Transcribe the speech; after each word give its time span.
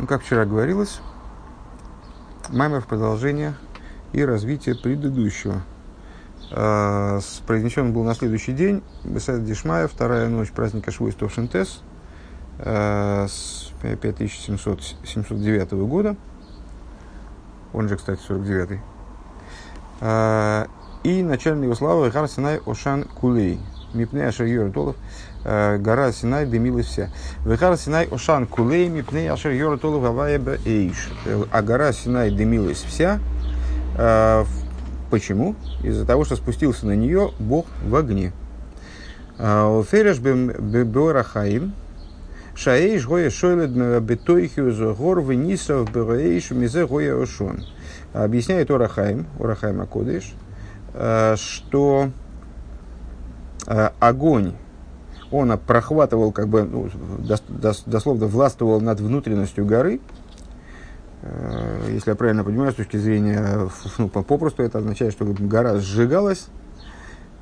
Ну, 0.00 0.06
как 0.06 0.22
вчера 0.22 0.46
говорилось, 0.46 1.02
маймер 2.48 2.80
в 2.80 2.86
продолжение 2.86 3.52
и 4.12 4.24
развитие 4.24 4.74
предыдущего. 4.74 5.60
А, 6.50 7.20
произнесен 7.46 7.92
был 7.92 8.02
на 8.02 8.14
следующий 8.14 8.54
день, 8.54 8.82
Бесед 9.04 9.44
Дишмая, 9.44 9.88
вторая 9.88 10.30
ночь 10.30 10.52
праздника 10.52 10.90
Швуис 10.90 11.14
Товшинтес, 11.16 11.82
а, 12.60 13.26
с 13.28 13.72
5709 13.82 15.72
года, 15.86 16.16
он 17.74 17.90
же, 17.90 17.98
кстати, 17.98 18.22
49-й. 18.26 18.80
А, 20.00 20.66
и 21.02 21.22
начальник 21.22 21.64
его 21.64 21.74
славы 21.74 22.08
Гар 22.08 22.26
Синай 22.26 22.58
Ошан 22.64 23.04
Кулей, 23.04 23.60
Мипней 23.92 24.26
Ашер 24.26 24.46
Йоритолов, 24.46 24.96
гора 25.44 26.12
Синай 26.12 26.46
дымилась 26.46 26.86
вся. 26.86 27.10
Вехар 27.44 27.76
Синай 27.76 28.08
Ошан 28.10 28.46
Кулей, 28.46 28.88
Мипней 28.88 29.30
Ашер 29.30 29.52
Йоритолов 29.52 30.04
Аваеба 30.04 30.56
Эйш. 30.64 31.08
А 31.50 31.62
гора 31.62 31.92
Синай 31.92 32.30
дымилась 32.30 32.82
вся, 32.82 33.20
Почему? 35.10 35.56
Из-за 35.82 36.06
того, 36.06 36.24
что 36.24 36.36
спустился 36.36 36.86
на 36.86 36.94
нее 36.94 37.32
Бог 37.40 37.66
в 37.84 37.96
огне. 37.96 38.32
Фереш 39.36 40.18
беорахаим, 40.20 41.72
шаэйш 42.54 43.06
гоя 43.06 43.30
шойлед 43.30 43.70
бетойхиузу 44.02 44.94
гор 44.94 45.22
венисов 45.22 45.90
бероэйш 45.92 46.52
мизе 46.52 46.86
гоя 46.86 47.20
ошон. 47.20 47.64
Объясняет 48.12 48.70
Орахаим, 48.70 49.26
Орахаим 49.38 49.80
Акодыш, 49.80 50.34
э, 50.94 51.36
что 51.36 52.10
э, 53.66 53.90
огонь, 54.00 54.54
он 55.30 55.56
прохватывал, 55.58 56.32
как 56.32 56.48
бы, 56.48 56.64
ну, 56.64 56.88
дословно 57.86 58.26
властвовал 58.26 58.80
над 58.80 59.00
внутренностью 59.00 59.64
горы, 59.64 60.00
Э, 61.22 61.90
если 61.92 62.10
я 62.10 62.16
правильно 62.16 62.44
понимаю, 62.44 62.72
с 62.72 62.76
точки 62.76 62.96
зрения, 62.96 63.68
ну, 63.98 64.08
попросту 64.08 64.62
это 64.62 64.78
означает, 64.78 65.12
что 65.12 65.24
гора 65.24 65.78
сжигалась, 65.78 66.46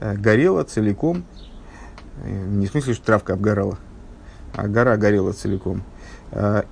э, 0.00 0.14
горела 0.16 0.64
целиком, 0.64 1.24
э, 2.24 2.30
не 2.30 2.66
в 2.66 2.70
смысле, 2.70 2.94
что 2.94 3.06
травка 3.06 3.34
обгорала, 3.34 3.78
а 4.54 4.66
гора 4.66 4.96
горела 4.96 5.32
целиком. 5.32 5.82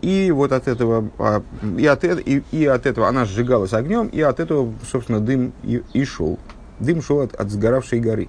И 0.02 0.30
вот 0.34 0.52
от 0.52 0.68
этого, 0.68 1.08
а, 1.18 1.42
и 1.78 1.86
от, 1.86 2.04
и, 2.04 2.44
и 2.52 2.66
от 2.66 2.84
этого 2.84 3.08
она 3.08 3.24
сжигалась 3.24 3.72
огнем, 3.72 4.08
и 4.08 4.20
от 4.20 4.38
этого, 4.38 4.74
собственно, 4.86 5.18
дым 5.18 5.54
и, 5.62 5.82
и 5.94 6.04
шел. 6.04 6.38
Дым 6.80 7.02
шел 7.02 7.20
от, 7.20 7.34
от 7.34 7.50
сгоравшей 7.50 8.00
горы. 8.00 8.28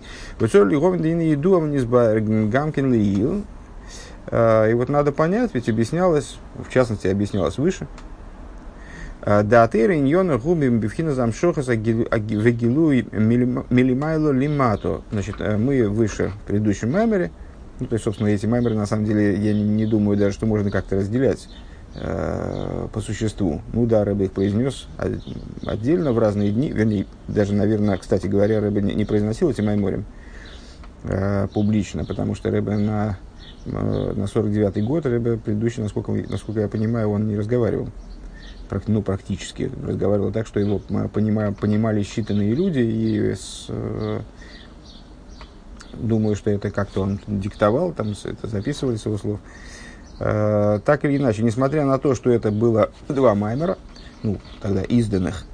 И 4.29 4.73
вот 4.73 4.89
надо 4.89 5.11
понять, 5.13 5.51
ведь 5.53 5.69
объяснялось, 5.69 6.37
в 6.55 6.69
частности, 6.71 7.07
объяснялось 7.07 7.57
выше, 7.57 7.87
Даатейра 9.27 9.97
иньона 9.97 10.37
губим 10.37 10.79
бифхина 10.79 11.13
замшохаса 11.13 11.73
вегилуй 11.73 13.07
милимайло 13.11 14.31
лимато. 14.31 15.01
Значит, 15.11 15.35
э, 15.39 15.57
мы 15.57 15.89
выше 15.89 16.31
в 16.43 16.47
предыдущем 16.47 16.91
маймере, 16.93 17.31
ну, 17.81 17.87
то 17.87 17.95
есть, 17.95 18.05
собственно, 18.05 18.29
эти 18.29 18.45
маймеры, 18.45 18.75
на 18.75 18.85
самом 18.85 19.03
деле, 19.03 19.35
я 19.35 19.53
не, 19.53 19.63
не 19.63 19.85
думаю 19.85 20.17
даже, 20.17 20.33
что 20.33 20.45
можно 20.45 20.71
как-то 20.71 20.95
разделять 20.95 21.49
э, 21.95 22.88
по 22.91 23.02
существу. 23.02 23.61
Ну 23.73 23.85
да, 23.85 24.03
Рэбе 24.03 24.25
их 24.25 24.31
произнес 24.31 24.88
отдельно 25.66 26.13
в 26.13 26.19
разные 26.19 26.52
дни, 26.52 26.71
вернее, 26.71 27.05
даже, 27.27 27.53
наверное, 27.53 27.97
кстати 27.97 28.27
говоря, 28.27 28.59
Рэбе 28.61 28.81
не, 28.81 29.05
произносил 29.05 29.49
эти 29.49 29.61
майморем 29.61 30.05
э, 31.03 31.47
публично, 31.53 32.05
потому 32.05 32.35
что 32.35 32.52
Рэбе 32.52 32.77
на, 32.77 33.17
э, 33.65 34.13
на 34.15 34.23
49-й 34.23 34.81
год, 34.81 35.05
Рэбе 35.05 35.38
предыдущий, 35.38 35.83
насколько, 35.83 36.11
насколько 36.11 36.61
я 36.61 36.67
понимаю, 36.67 37.09
он 37.09 37.27
не 37.27 37.38
разговаривал 37.38 37.89
ну, 38.88 39.02
практически 39.02 39.71
разговаривал 39.81 40.33
так, 40.33 40.45
что 40.45 40.59
его 40.59 40.80
понимали, 40.80 41.53
понимали 41.53 42.02
считанные 42.02 42.53
люди, 42.53 42.80
и 42.80 43.33
с, 43.33 43.69
думаю, 45.99 46.36
что 46.36 46.49
это 46.49 46.69
как-то 46.71 47.02
он 47.02 47.19
диктовал, 47.27 47.93
там 47.93 48.14
это 48.23 48.48
записывали 48.48 48.98
с 48.98 49.05
его 49.05 49.17
слов. 49.17 49.39
Так 50.17 51.05
или 51.05 51.17
иначе, 51.17 51.44
несмотря 51.44 51.86
на 51.86 52.00
то, 52.00 52.16
что 52.16 52.32
это 52.32 52.52
было 52.52 52.89
два 53.08 53.36
маймера, 53.36 53.78
ну, 54.23 54.38
тогда 54.61 54.82
изданных, 54.82 55.45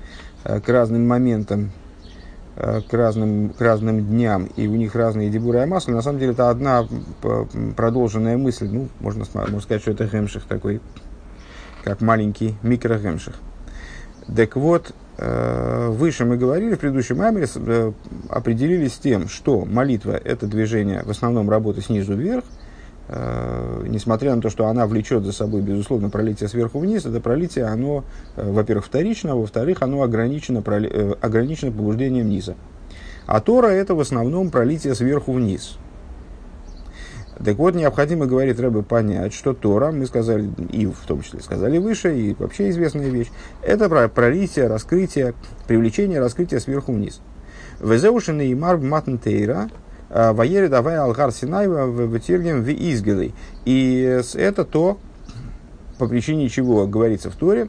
э, 0.44 0.60
к 0.60 0.70
разным 0.70 1.08
моментам, 1.08 1.72
э, 2.56 2.82
к 2.82 2.94
разным, 2.94 3.50
к 3.50 3.62
разным 3.62 4.06
дням, 4.06 4.46
и 4.56 4.68
у 4.68 4.76
них 4.76 4.96
разные 4.96 5.30
дебуры 5.30 5.64
и 5.64 5.66
масло, 5.66 5.92
на 5.92 6.02
самом 6.02 6.20
деле 6.20 6.32
это 6.32 6.50
одна 6.50 6.88
продолженная 7.76 8.38
мысль, 8.38 8.70
ну, 8.72 8.90
можно, 9.00 9.26
можно 9.34 9.62
сказать, 9.62 9.82
что 9.82 9.92
это 9.92 10.08
Хемших 10.08 10.44
такой 10.44 10.82
как 11.84 12.02
маленький 12.02 12.56
микрогемших. 12.64 13.36
Так 14.36 14.56
вот, 14.56 14.94
э, 15.18 15.90
выше 15.90 16.24
мы 16.24 16.38
говорили 16.38 16.76
в 16.76 16.80
предыдущем 16.80 17.18
маймере, 17.18 17.48
э, 17.54 17.92
определились 18.30 18.94
с 18.94 19.00
тем, 19.00 19.28
что 19.28 19.66
молитва– 19.66 20.12
это 20.24 20.48
движение, 20.48 21.04
в 21.04 21.10
основном 21.10 21.50
работы 21.50 21.82
снизу 21.82 22.16
вверх, 22.16 22.46
э, 22.46 22.63
несмотря 23.10 24.36
на 24.36 24.42
то, 24.42 24.50
что 24.50 24.68
она 24.68 24.88
влечет 24.88 25.24
за 25.24 25.34
собой, 25.34 25.62
безусловно, 25.62 26.10
пролитие 26.10 26.48
сверху 26.48 26.80
вниз, 26.80 27.06
это 27.06 27.20
пролитие, 27.20 27.66
оно, 27.66 28.06
во-первых, 28.38 28.86
вторично, 28.86 29.34
а 29.34 29.36
во-вторых, 29.36 29.82
оно 29.82 30.04
ограничено, 30.04 30.64
ограничено 31.22 31.72
побуждением 31.72 32.30
низа. 32.30 32.56
А 33.26 33.42
Тора– 33.42 33.68
это 33.70 33.94
в 33.94 34.00
основном 34.00 34.50
пролитие 34.50 34.96
сверху 34.96 35.34
вниз– 35.34 35.78
так 37.44 37.58
вот, 37.58 37.76
необходимо, 37.76 38.26
говорит 38.26 38.60
Рэбе, 38.60 38.84
понять, 38.84 39.34
что 39.34 39.54
Тора, 39.54 39.92
мы 39.92 40.06
сказали, 40.06 40.50
и 40.72 40.86
в 40.86 41.00
том 41.08 41.22
числе 41.22 41.42
сказали 41.42 41.78
выше, 41.78 42.16
и 42.16 42.36
вообще 42.36 42.70
известная 42.70 43.10
вещь, 43.10 43.32
это 43.62 43.90
про 43.90 44.08
пролитие, 44.08 44.68
раскрытие, 44.68 45.34
привлечение, 45.68 46.20
раскрытие 46.20 46.60
сверху 46.60 46.94
вниз. 46.94 47.22
Везеушины 47.80 48.48
и 48.48 48.56
марб 48.56 48.84
матнтейра, 48.84 49.70
а, 50.16 50.32
воере 50.32 50.70
давай 50.70 50.96
алгар 50.98 51.32
синайва 51.32 51.88
в 51.88 52.20
тиргем 52.20 52.62
в 52.62 52.70
изгелей. 52.70 53.34
И 53.66 54.22
это 54.36 54.64
то, 54.64 55.00
по 55.98 56.08
причине 56.08 56.50
чего 56.50 56.86
говорится 56.86 57.32
в 57.32 57.36
Торе, 57.36 57.68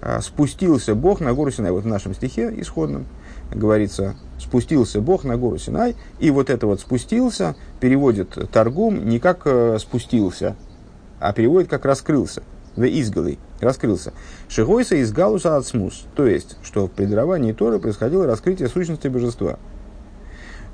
а, 0.00 0.20
спустился 0.20 0.94
Бог 0.94 1.20
на 1.20 1.34
гору 1.34 1.50
Синай. 1.50 1.72
Вот 1.72 1.82
в 1.82 1.88
нашем 1.88 2.14
стихе 2.14 2.54
исходном 2.60 3.06
говорится, 3.52 4.14
спустился 4.38 5.00
Бог 5.00 5.24
на 5.24 5.36
гору 5.36 5.58
Синай, 5.58 5.96
и 6.20 6.30
вот 6.30 6.48
это 6.48 6.68
вот 6.68 6.80
спустился 6.80 7.56
переводит 7.80 8.38
торгум 8.52 9.08
не 9.08 9.18
как 9.18 9.42
э, 9.44 9.78
спустился, 9.80 10.54
а 11.18 11.32
переводит 11.32 11.68
как 11.68 11.84
раскрылся. 11.84 12.44
В 12.76 12.84
изголы, 12.84 13.38
раскрылся. 13.60 14.12
Шигойса 14.48 14.96
из 14.96 15.12
галуса 15.12 15.56
ацмус, 15.56 16.06
то 16.14 16.26
есть, 16.26 16.56
что 16.62 16.86
в 16.86 16.90
предаровании 16.90 17.52
Торы 17.52 17.78
происходило 17.78 18.26
раскрытие 18.26 18.68
сущности 18.68 19.08
божества. 19.08 19.58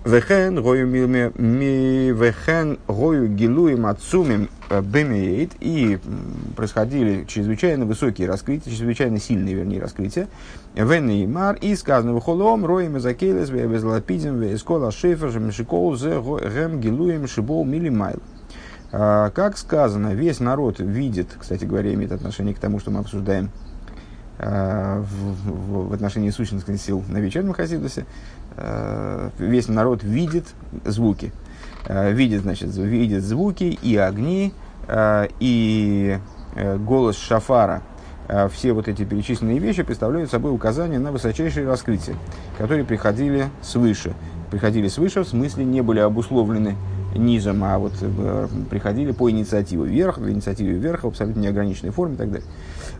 Вехен 0.05 0.63
гою 0.63 0.89
ми 1.39 2.13
вехен 2.13 2.79
гою 2.87 3.29
гилуем 3.29 3.85
отцумим 3.87 4.49
бемеет 4.83 5.51
и 5.61 5.99
происходили 6.57 7.25
чрезвычайно 7.27 7.85
высокие 7.85 8.27
раскрытия, 8.27 8.73
чрезвычайно 8.73 9.21
сильные, 9.21 9.55
вернее, 9.55 9.81
раскрытия. 9.81 10.29
Вен 10.75 11.11
и 11.11 11.27
мар 11.27 11.57
и 11.61 11.77
сказано 11.77 12.19
вхолом 12.19 12.65
роем 12.65 12.99
закелес 12.99 13.51
ве 13.51 13.67
безлапидим 13.67 14.39
ве 14.39 14.55
эскола 14.55 14.91
шефер 14.91 15.39
мешикол 15.39 15.95
зе 15.97 16.15
гем 16.15 16.81
гилуем 16.81 17.29
шибол 17.29 17.67
милимайл. 17.67 18.21
А, 18.93 19.29
как 19.31 19.59
сказано, 19.59 20.15
весь 20.15 20.41
народ 20.41 20.81
видит, 20.81 21.29
кстати 21.39 21.65
говоря, 21.67 21.93
имеет 21.93 22.13
отношение 22.13 22.55
к 22.55 22.59
тому, 22.59 22.81
что 22.81 22.91
мы 22.91 23.01
обсуждаем 23.01 23.51
а, 24.39 25.03
в, 25.03 25.51
в, 25.51 25.89
в 25.91 25.93
отношении 25.93 26.31
сущностных 26.31 26.81
сил 26.81 27.05
на 27.09 27.19
вечернем 27.19 27.53
Хасидусе, 27.53 28.07
весь 29.39 29.69
народ 29.69 30.03
видит 30.03 30.47
звуки. 30.85 31.33
Э, 31.87 32.13
видит, 32.13 32.43
значит, 32.43 32.75
видит 32.77 33.23
звуки 33.23 33.79
и 33.83 33.97
огни, 33.97 34.53
э, 34.87 35.29
и 35.41 36.19
голос 36.79 37.17
шафара. 37.17 37.83
Все 38.53 38.73
вот 38.73 38.87
эти 38.87 39.05
перечисленные 39.05 39.59
вещи 39.59 39.83
представляют 39.83 40.31
собой 40.31 40.53
указания 40.53 41.01
на 41.01 41.11
высочайшие 41.11 41.67
раскрытия, 41.67 42.15
которые 42.59 42.85
приходили 42.85 43.47
свыше. 43.61 44.15
Приходили 44.53 44.87
свыше, 44.87 45.23
в 45.23 45.29
смысле 45.29 45.65
не 45.65 45.81
были 45.81 45.99
обусловлены 45.99 46.77
низом, 47.15 47.65
а 47.65 47.79
вот 47.79 47.93
приходили 48.69 49.11
по 49.11 49.31
инициативе 49.31 49.85
вверх, 49.85 50.19
в 50.19 50.29
инициативе 50.31 50.75
вверх, 50.75 51.03
в 51.03 51.09
абсолютно 51.09 51.41
неограниченной 51.41 51.93
форме 51.93 52.15
и 52.15 52.19
так 52.19 52.31
далее. 52.31 52.49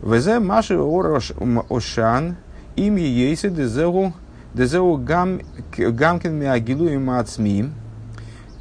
Везе 0.01 0.39
маши 0.39 0.77
орош 0.77 1.31
ошан 1.69 2.35
им 2.75 2.95
ейсы 2.97 3.49
дезегу 3.49 4.13
Дезеу 4.53 4.97
гамкин 4.97 6.33
миагилу 6.33 6.87
и 6.87 6.97
мацмим. 6.97 7.73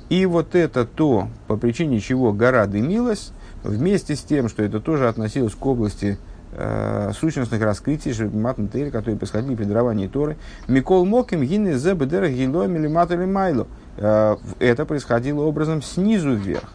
И 0.09 0.27
вот 0.27 0.55
это 0.55 0.85
то, 0.85 1.29
по 1.47 1.57
причине 1.57 2.01
чего 2.01 2.33
гора 2.33 2.67
дымилась, 2.67 3.33
вместе 3.63 4.17
с 4.17 4.23
тем, 4.23 4.49
что 4.49 4.63
это 4.63 4.81
тоже 4.81 5.09
относилось 5.09 5.55
к 5.55 5.65
области 5.65 6.19
э, 6.53 7.13
сущностных 7.15 7.63
раскрытий 7.63 8.13
матнтейр, 8.29 8.91
которые 8.91 9.17
происходили 9.17 9.55
при 9.55 9.65
даровании 9.65 10.09
Торы. 10.09 10.37
Микол 10.67 11.05
Моким 11.05 11.43
гины 11.43 11.75
зе 11.75 11.95
бедер 11.95 12.29
гило 12.29 12.67
милимат 12.67 13.11
или 13.13 13.25
майло. 13.25 13.67
Э, 13.97 14.37
это 14.59 14.85
происходило 14.85 15.43
образом 15.43 15.83
снизу 15.83 16.35
вверх. 16.35 16.71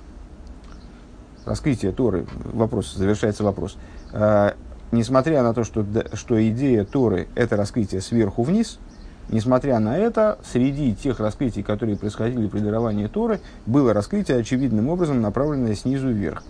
раскрытие 1.45 1.91
Торы, 1.91 2.25
вопрос, 2.53 2.93
завершается 2.93 3.43
вопрос. 3.43 3.77
Э, 4.13 4.51
несмотря 4.91 5.43
на 5.43 5.53
то, 5.53 5.63
что, 5.63 5.85
что 6.13 6.49
идея 6.49 6.85
Торы– 6.85 7.27
это 7.35 7.57
раскрытие 7.57 8.01
сверху 8.01 8.43
вниз, 8.43 8.79
несмотря 9.29 9.79
на 9.79 9.97
это, 9.97 10.37
среди 10.43 10.95
тех 10.95 11.19
раскрытий, 11.19 11.63
которые 11.63 11.97
происходили 11.97 12.47
при 12.47 12.59
даровании 12.59 13.07
Торы, 13.07 13.39
было 13.65 13.93
раскрытие 13.93 14.39
очевидным 14.39 14.89
образом 14.89 15.21
направленное 15.21 15.75
снизу 15.75 16.09
вверх. 16.09 16.43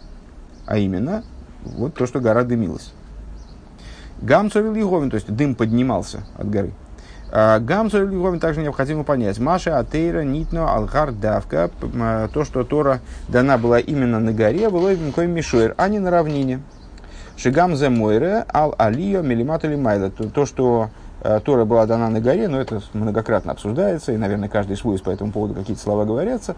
А 0.65 0.77
именно, 0.77 1.23
вот 1.63 1.93
то, 1.93 2.05
что 2.05 2.19
гора 2.19 2.43
дымилась. 2.43 2.91
Гамцовил 4.21 4.73
Еговин, 4.75 5.09
то 5.09 5.15
есть 5.15 5.33
дым 5.33 5.55
поднимался 5.55 6.23
от 6.37 6.49
горы. 6.49 6.71
А, 7.31 7.59
Гамцовил 7.59 8.09
Еговин 8.11 8.39
также 8.39 8.61
необходимо 8.61 9.03
понять. 9.03 9.39
Маша 9.39 9.77
Атейра 9.77 10.21
Нитно 10.21 10.73
Алхар 10.73 11.11
Давка, 11.11 11.69
а, 11.99 12.27
то, 12.29 12.45
что 12.45 12.63
Тора 12.63 13.01
дана 13.27 13.57
была 13.57 13.79
именно 13.79 14.19
на 14.19 14.31
горе, 14.31 14.69
было 14.69 14.91
Кой 15.13 15.27
Мишуэр, 15.27 15.75
а 15.77 15.89
не 15.89 15.99
на 15.99 16.11
равнине. 16.11 16.61
Шигам 17.37 17.75
Мойре 17.93 18.45
Ал 18.53 18.73
Алио 18.77 19.21
Мелимат 19.21 19.63
Майда. 19.63 20.09
То, 20.09 20.45
что 20.45 20.89
Тора 21.43 21.65
была 21.65 21.85
дана 21.85 22.09
на 22.09 22.19
горе, 22.19 22.47
но 22.47 22.59
это 22.59 22.81
многократно 22.93 23.51
обсуждается, 23.51 24.11
и, 24.11 24.17
наверное, 24.17 24.49
каждый 24.49 24.77
свой 24.77 24.99
по 24.99 25.09
этому 25.09 25.31
поводу 25.31 25.53
какие-то 25.53 25.81
слова 25.81 26.05
говорятся. 26.05 26.55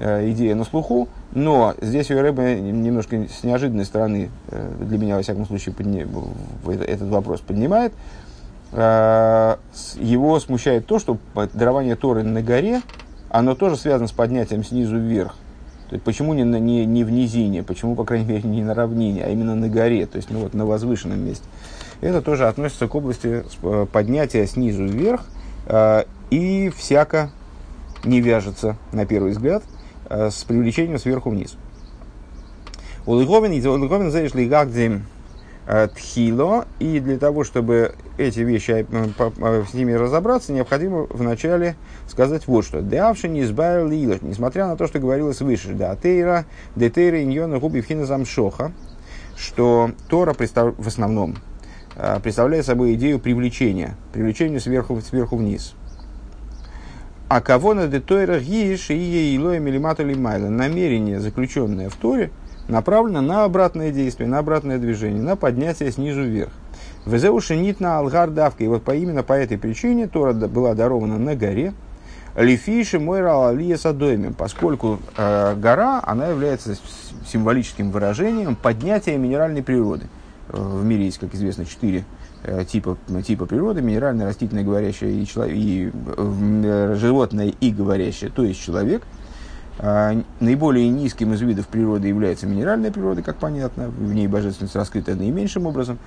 Э, 0.00 0.30
идея 0.30 0.54
на 0.54 0.64
слуху, 0.64 1.08
но 1.32 1.74
здесь 1.80 2.10
у 2.12 2.20
Рэба 2.20 2.54
немножко 2.54 3.26
с 3.28 3.42
неожиданной 3.42 3.84
стороны, 3.84 4.30
э, 4.48 4.72
для 4.80 4.96
меня, 4.96 5.16
во 5.16 5.22
всяком 5.22 5.44
случае, 5.44 5.74
этот 6.86 7.08
вопрос 7.08 7.40
поднимает. 7.40 7.92
Э, 8.72 9.56
его 9.96 10.38
смущает 10.38 10.86
то, 10.86 11.00
что 11.00 11.18
дарование 11.52 11.96
Торы 11.96 12.22
на 12.22 12.42
горе, 12.42 12.80
оно 13.28 13.56
тоже 13.56 13.76
связано 13.76 14.06
с 14.06 14.12
поднятием 14.12 14.62
снизу 14.62 14.96
вверх. 14.96 15.34
То 15.88 15.94
есть, 15.94 16.04
почему 16.04 16.32
не, 16.34 16.44
на, 16.44 16.60
не, 16.60 16.84
не 16.84 17.02
в 17.02 17.10
низине, 17.10 17.64
почему, 17.64 17.96
по 17.96 18.04
крайней 18.04 18.26
мере, 18.26 18.48
не 18.48 18.62
на 18.62 18.74
равнине, 18.74 19.24
а 19.24 19.30
именно 19.30 19.56
на 19.56 19.68
горе, 19.68 20.06
то 20.06 20.16
есть 20.16 20.30
ну, 20.30 20.40
вот, 20.40 20.54
на 20.54 20.64
возвышенном 20.64 21.18
месте. 21.18 21.44
Это 22.00 22.22
тоже 22.22 22.46
относится 22.46 22.88
к 22.88 22.94
области 22.94 23.44
поднятия 23.92 24.46
снизу 24.46 24.84
вверх 24.84 25.22
э, 25.66 26.04
и 26.30 26.70
всяко 26.76 27.30
не 28.04 28.20
вяжется, 28.20 28.76
на 28.92 29.06
первый 29.06 29.32
взгляд, 29.32 29.62
Э, 30.10 30.30
с 30.30 30.42
привлечением 30.44 30.98
сверху 30.98 31.30
вниз. 31.30 31.56
Улыговин 33.04 34.10
заишли 34.10 34.48
гагдим 34.48 35.04
э, 35.66 35.88
тхило, 35.94 36.66
и 36.78 36.98
для 37.00 37.18
того, 37.18 37.44
чтобы 37.44 37.94
эти 38.16 38.40
вещи 38.40 38.86
э, 38.90 39.64
с 39.70 39.74
ними 39.74 39.92
разобраться, 39.92 40.52
необходимо 40.52 41.06
вначале 41.10 41.76
сказать 42.08 42.46
вот 42.46 42.64
что. 42.64 42.80
Деавши 42.80 43.28
не 43.28 43.42
избавил 43.42 43.88
лилах, 43.88 44.22
несмотря 44.22 44.66
на 44.66 44.76
то, 44.76 44.86
что 44.86 44.98
говорилось 44.98 45.42
выше, 45.42 45.74
да, 45.74 45.94
тейра, 45.94 46.46
детейра 46.74 47.22
иньона 47.22 47.58
губи 47.58 47.82
замшоха, 48.04 48.72
что 49.36 49.90
Тора 50.08 50.32
в 50.32 50.86
основном 50.86 51.36
представляет 52.22 52.66
собой 52.66 52.94
идею 52.94 53.18
привлечения, 53.18 53.96
привлечения 54.12 54.60
сверху, 54.60 55.00
сверху 55.00 55.36
вниз. 55.36 55.74
А 57.28 57.40
кого 57.42 57.74
на 57.74 57.88
детойрах 57.88 58.42
гиш 58.42 58.90
и 58.90 59.36
илоя 59.36 59.58
милимата 59.58 60.02
лимайла. 60.02 60.48
Намерение, 60.48 61.20
заключенное 61.20 61.90
в 61.90 61.96
Торе, 61.96 62.30
направлено 62.68 63.20
на 63.20 63.44
обратное 63.44 63.90
действие, 63.90 64.28
на 64.28 64.38
обратное 64.38 64.78
движение, 64.78 65.22
на 65.22 65.36
поднятие 65.36 65.92
снизу 65.92 66.22
вверх. 66.22 66.52
Везеуши 67.04 67.56
нит 67.56 67.80
на 67.80 67.98
алгар 67.98 68.30
давка. 68.30 68.64
И 68.64 68.68
вот 68.68 68.82
по, 68.82 68.94
именно 68.94 69.22
по 69.22 69.34
этой 69.34 69.58
причине 69.58 70.06
Тора 70.06 70.32
была 70.32 70.74
дарована 70.74 71.18
на 71.18 71.34
горе. 71.34 71.74
Лифиши 72.36 73.00
мойра 73.00 73.48
алия 73.48 73.76
садоймем, 73.76 74.32
поскольку 74.32 75.00
э, 75.16 75.54
гора, 75.56 76.00
она 76.06 76.28
является 76.28 76.76
символическим 77.26 77.90
выражением 77.90 78.54
поднятия 78.56 79.16
минеральной 79.16 79.62
природы. 79.62 80.06
В 80.48 80.84
мире 80.84 81.06
есть, 81.06 81.18
как 81.18 81.34
известно, 81.34 81.64
четыре 81.64 82.04
Э, 82.44 82.64
типа, 82.64 82.96
типа 83.26 83.46
природы, 83.46 83.82
минеральное, 83.82 84.26
растительное, 84.26 84.62
говорящее 84.62 85.22
и, 85.22 85.26
человек, 85.26 85.56
и 85.56 85.90
э, 86.16 86.94
животное 86.96 87.52
и 87.60 87.70
говорящее, 87.70 88.30
то 88.30 88.44
есть 88.44 88.62
человек. 88.62 89.02
А, 89.80 90.12
наиболее 90.40 90.88
низким 90.88 91.32
из 91.34 91.40
видов 91.40 91.68
природы 91.68 92.08
является 92.08 92.46
минеральная 92.46 92.90
природа, 92.90 93.22
как 93.22 93.36
понятно, 93.36 93.88
в 93.88 94.12
ней 94.12 94.26
божественность 94.26 94.74
раскрыта 94.74 95.14
наименьшим 95.14 95.66
образом. 95.66 95.98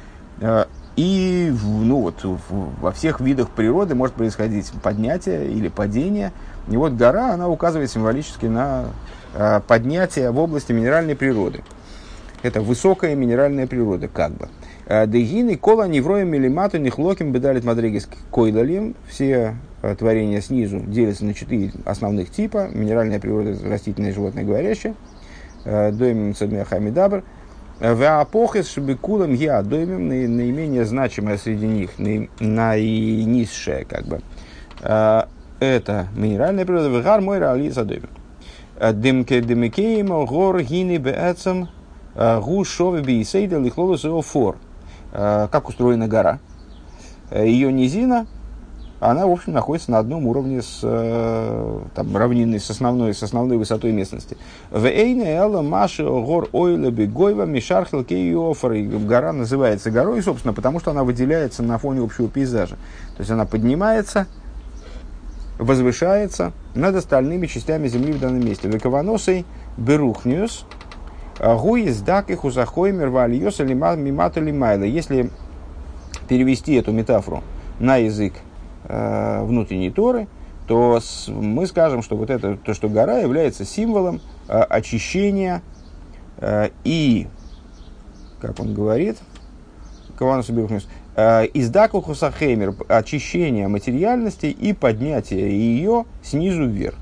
А, 0.41 0.67
и 0.95 1.53
ну, 1.63 2.01
вот, 2.01 2.15
во 2.49 2.91
всех 2.91 3.21
видах 3.21 3.49
природы 3.49 3.95
может 3.95 4.15
происходить 4.15 4.71
поднятие 4.83 5.51
или 5.51 5.67
падение. 5.67 6.31
И 6.69 6.77
вот 6.77 6.93
гора, 6.93 7.33
она 7.33 7.47
указывает 7.49 7.91
символически 7.91 8.45
на 8.45 8.85
а, 9.33 9.61
поднятие 9.61 10.31
в 10.31 10.39
области 10.39 10.71
минеральной 10.71 11.15
природы. 11.15 11.61
Это 12.43 12.61
высокая 12.61 13.13
минеральная 13.15 13.67
природа, 13.67 14.07
как 14.07 14.31
бы. 14.31 14.49
Э, 14.87 15.05
Дегины, 15.05 15.57
кола, 15.57 15.87
невроем, 15.87 16.29
милимату, 16.29 16.79
нехлоким, 16.79 17.31
бедалит 17.31 17.63
мадрегис 17.63 18.09
койдалим. 18.31 18.95
Все 19.07 19.55
э, 19.83 19.95
творения 19.95 20.41
снизу 20.41 20.79
делятся 20.79 21.25
на 21.25 21.35
четыре 21.35 21.71
основных 21.85 22.31
типа. 22.31 22.69
Минеральная 22.73 23.19
природа, 23.19 23.55
растительное, 23.63 24.11
животное, 24.11 24.43
говорящее. 24.43 24.95
Э, 25.65 25.91
Доймим 25.91 26.33
цадмехамидабр. 26.33 27.23
Веапохес 27.79 28.69
шебекулам 28.69 29.33
я 29.33 29.61
доймим, 29.63 30.07
наименее 30.07 30.85
значимое 30.85 31.37
среди 31.37 31.65
них, 31.65 31.97
наинизшее, 31.97 33.85
как 33.85 34.05
бы. 34.05 34.21
Это 34.79 36.07
минеральная 36.15 36.63
природа. 36.65 36.89
Вегар 36.89 37.21
мой 37.21 37.39
рали 37.39 37.69
задоймим. 37.69 38.09
Дымке 38.79 39.41
дымекеем 39.41 40.09
гор 40.27 40.61
гини 40.61 40.97
беэцам 40.97 41.69
гу 42.15 42.63
шове 42.63 43.01
бейсейда 43.01 43.57
лихлолос 43.57 44.05
фор. 44.25 44.57
Э, 45.13 45.47
как 45.51 45.67
устроена 45.67 46.07
гора. 46.07 46.39
Ее 47.31 47.71
низина, 47.71 48.27
она, 49.01 49.25
в 49.25 49.31
общем, 49.31 49.53
находится 49.53 49.91
на 49.91 49.99
одном 49.99 50.27
уровне 50.27 50.61
с 50.61 50.79
э, 50.83 51.79
там, 51.95 52.15
равниной, 52.15 52.59
с 52.59 52.69
основной, 52.69 53.13
с 53.13 53.23
основной 53.23 53.57
высотой 53.57 53.91
местности. 53.91 54.37
В 54.69 54.85
Эйне 54.85 55.35
Элла 55.35 55.61
Маши 55.61 56.03
Гор 56.03 56.49
Ойла 56.53 56.91
Бегойва 56.91 57.43
Мишархил 57.43 58.05
Гора 59.05 59.33
называется 59.33 59.91
горой, 59.91 60.21
собственно, 60.21 60.53
потому 60.53 60.79
что 60.79 60.91
она 60.91 61.03
выделяется 61.03 61.61
на 61.61 61.77
фоне 61.77 62.01
общего 62.03 62.29
пейзажа. 62.29 62.75
То 63.15 63.19
есть 63.19 63.31
она 63.31 63.45
поднимается, 63.45 64.27
возвышается 65.57 66.53
над 66.73 66.95
остальными 66.95 67.47
частями 67.47 67.87
земли 67.89 68.13
в 68.13 68.19
данном 68.19 68.45
месте. 68.45 68.69
Векованосой 68.69 69.45
Берухниус– 69.77 70.65
Гуис 71.41 72.01
дак 72.01 72.29
и 72.29 72.35
хузахоймер 72.35 73.09
вальос 73.09 73.59
или 73.59 73.73
мимата. 73.73 74.85
Если 74.85 75.29
перевести 76.27 76.75
эту 76.75 76.91
метафору 76.91 77.43
на 77.79 77.97
язык 77.97 78.33
э, 78.83 79.43
внутренней 79.43 79.89
Торы, 79.89 80.27
то 80.67 80.99
с, 81.01 81.27
мы 81.27 81.65
скажем, 81.65 82.03
что 82.03 82.15
вот 82.15 82.29
это, 82.29 82.57
то, 82.57 82.73
что 82.75 82.89
гора 82.89 83.17
является 83.17 83.65
символом 83.65 84.21
э, 84.47 84.53
очищения 84.61 85.63
э, 86.37 86.69
и, 86.83 87.27
как 88.39 88.59
он 88.59 88.75
говорит, 88.75 89.17
Каванус 90.17 90.51
э, 91.15 91.47
издаку 91.55 92.01
хусахеймер, 92.01 92.75
очищения 92.87 93.67
материальности 93.67 94.45
и 94.45 94.73
поднятия 94.73 95.49
ее 95.49 96.05
снизу 96.21 96.65
вверх. 96.67 96.95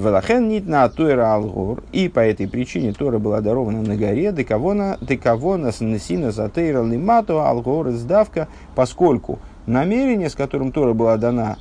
Велахен 0.00 0.48
нит 0.48 0.66
на 0.66 0.88
Тойра 0.88 1.34
Алгор, 1.34 1.82
и 1.92 2.08
по 2.08 2.20
этой 2.20 2.48
причине 2.48 2.92
Тора 2.92 3.18
была 3.18 3.42
дарована 3.42 3.82
на 3.82 3.96
горе, 3.96 4.32
декавона, 4.32 4.96
декавона 5.02 5.72
снесина 5.72 6.32
за 6.32 6.48
Тейра 6.48 6.82
Лимато 6.82 7.46
Алгор 7.46 7.90
издавка, 7.90 8.48
поскольку 8.74 9.38
намерение, 9.66 10.30
с 10.30 10.34
которым 10.34 10.72
Тора 10.72 10.94
была 10.94 11.18
дана 11.18 11.58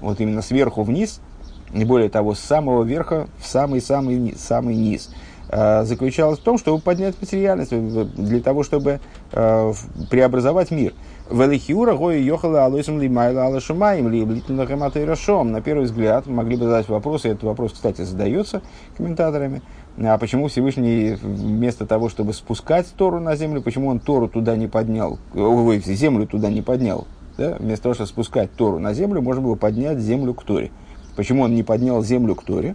вот 0.00 0.20
именно 0.20 0.40
сверху 0.40 0.84
вниз, 0.84 1.20
не 1.72 1.84
более 1.84 2.08
того, 2.08 2.34
с 2.34 2.40
самого 2.40 2.84
верха 2.84 3.26
в 3.38 3.46
самый-самый 3.46 4.36
самый 4.38 4.76
низ, 4.76 5.12
э, 5.48 5.82
заключалось 5.82 6.38
в 6.38 6.42
том, 6.42 6.58
чтобы 6.58 6.80
поднять 6.80 7.20
материальность, 7.20 7.72
для 7.72 8.40
того, 8.40 8.62
чтобы 8.62 9.00
э, 9.32 9.72
преобразовать 10.10 10.70
мир– 10.70 10.94
Велихиура 11.30 11.94
гоя 11.94 12.18
йохала 12.18 12.64
алойсом 12.64 13.00
лимайла 13.00 13.46
алашумаем 13.46 14.08
либлитна 14.08 14.66
хамата 14.66 15.06
рашом. 15.06 15.52
На 15.52 15.60
первый 15.60 15.84
взгляд 15.84 16.26
могли 16.26 16.56
бы 16.56 16.64
задать 16.64 16.88
вопрос, 16.88 17.24
и 17.24 17.28
этот 17.28 17.44
вопрос, 17.44 17.72
кстати, 17.72 18.02
задается 18.02 18.62
комментаторами. 18.96 19.62
А 19.96 20.18
почему 20.18 20.48
Всевышний 20.48 21.16
вместо 21.22 21.86
того, 21.86 22.08
чтобы 22.08 22.32
спускать 22.32 22.86
Тору 22.96 23.20
на 23.20 23.36
землю, 23.36 23.62
почему 23.62 23.88
он 23.88 24.00
Тору 24.00 24.28
туда 24.28 24.56
не 24.56 24.66
поднял, 24.66 25.18
ой, 25.34 25.80
землю 25.80 26.26
туда 26.26 26.50
не 26.50 26.62
поднял? 26.62 27.06
Да? 27.38 27.56
Вместо 27.60 27.84
того, 27.84 27.94
чтобы 27.94 28.08
спускать 28.08 28.52
Тору 28.52 28.80
на 28.80 28.92
землю, 28.92 29.22
можно 29.22 29.42
было 29.42 29.54
поднять 29.54 29.98
землю 29.98 30.34
к 30.34 30.42
Торе. 30.42 30.72
Почему 31.14 31.44
он 31.44 31.54
не 31.54 31.62
поднял 31.62 32.02
землю 32.02 32.34
к 32.34 32.42
Торе? 32.42 32.74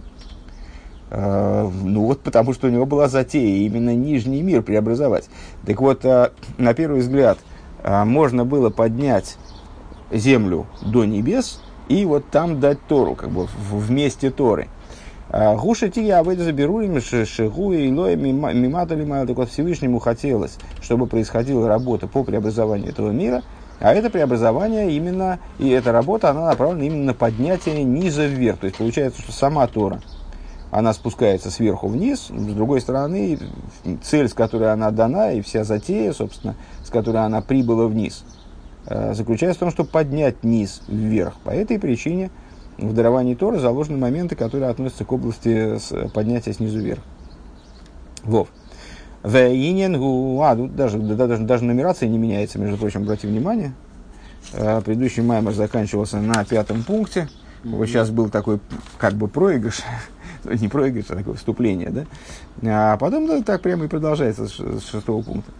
Uh, 1.08 1.70
ну 1.84 2.04
вот 2.04 2.22
потому 2.22 2.52
что 2.52 2.66
у 2.66 2.70
него 2.70 2.84
была 2.84 3.06
затея 3.06 3.64
именно 3.64 3.94
нижний 3.94 4.42
мир 4.42 4.62
преобразовать. 4.62 5.28
Так 5.64 5.80
вот, 5.80 6.04
uh, 6.04 6.32
на 6.58 6.74
первый 6.74 6.98
взгляд, 7.00 7.38
а, 7.38 7.55
можно 7.86 8.44
было 8.44 8.68
поднять 8.70 9.38
землю 10.10 10.66
до 10.82 11.04
небес 11.04 11.62
и 11.88 12.04
вот 12.04 12.28
там 12.30 12.60
дать 12.60 12.78
Тору, 12.88 13.14
как 13.14 13.30
бы 13.30 13.46
вместе 13.70 14.30
Торы. 14.30 14.68
Гуша 15.28 15.88
тия 15.88 16.18
авойда 16.18 16.44
заберу 16.44 16.82
шигу 17.00 17.72
и 17.72 17.92
лоя 17.92 18.16
мимата 18.16 18.94
лимайл. 18.94 19.26
Так 19.26 19.36
вот 19.36 19.50
Всевышнему 19.50 19.98
хотелось, 19.98 20.58
чтобы 20.80 21.06
происходила 21.06 21.68
работа 21.68 22.06
по 22.06 22.22
преобразованию 22.24 22.90
этого 22.90 23.10
мира, 23.10 23.42
а 23.80 23.92
это 23.92 24.08
преобразование 24.08 24.90
именно, 24.92 25.38
и 25.58 25.68
эта 25.68 25.92
работа, 25.92 26.30
она 26.30 26.46
направлена 26.46 26.84
именно 26.84 27.04
на 27.06 27.14
поднятие 27.14 27.84
низа 27.84 28.26
вверх. 28.26 28.58
То 28.58 28.66
есть 28.66 28.78
получается, 28.78 29.20
что 29.20 29.32
сама 29.32 29.66
Тора, 29.66 30.00
она 30.70 30.92
спускается 30.92 31.50
сверху 31.50 31.88
вниз, 31.88 32.28
с 32.28 32.54
другой 32.54 32.80
стороны, 32.80 33.38
цель, 34.02 34.28
с 34.28 34.34
которой 34.34 34.72
она 34.72 34.90
дана, 34.90 35.32
и 35.32 35.40
вся 35.40 35.64
затея, 35.64 36.12
собственно, 36.12 36.56
с 36.84 36.90
которой 36.90 37.24
она 37.24 37.40
прибыла 37.40 37.86
вниз, 37.86 38.24
э, 38.86 39.14
заключается 39.14 39.58
в 39.58 39.60
том, 39.60 39.70
чтобы 39.70 39.90
поднять 39.90 40.44
низ 40.44 40.82
вверх. 40.88 41.34
По 41.44 41.50
этой 41.50 41.78
причине 41.78 42.30
в 42.78 42.92
даровании 42.92 43.34
Торы 43.34 43.58
заложены 43.58 43.98
моменты, 43.98 44.36
которые 44.36 44.68
относятся 44.68 45.04
к 45.04 45.12
области 45.12 45.78
поднятия 46.12 46.52
снизу 46.52 46.78
вверх. 46.78 47.02
Вов. 48.24 48.48
А, 49.22 50.56
тут 50.56 50.76
даже, 50.76 50.98
даже, 50.98 51.38
даже 51.38 51.64
нумерация 51.64 52.08
не 52.08 52.18
меняется, 52.18 52.58
между 52.58 52.76
прочим, 52.76 53.02
обрати 53.02 53.26
внимание. 53.26 53.72
Э, 54.52 54.80
предыдущий 54.84 55.22
маймер 55.22 55.52
заканчивался 55.52 56.18
на 56.18 56.44
пятом 56.44 56.84
пункте. 56.84 57.28
Вот 57.64 57.86
сейчас 57.86 58.10
был 58.10 58.28
такой 58.28 58.60
как 58.98 59.14
бы 59.14 59.26
проигрыш, 59.26 59.80
не 60.60 60.68
проигрыш, 60.68 61.06
а 61.10 61.16
такое 61.16 61.34
вступление, 61.34 61.90
да? 61.90 62.92
А 62.92 62.96
потом 62.96 63.26
да, 63.26 63.42
так 63.42 63.60
прямо 63.62 63.84
и 63.84 63.88
продолжается 63.88 64.48
с, 64.48 64.84
шестого 64.90 65.22
пункта. 65.22 65.52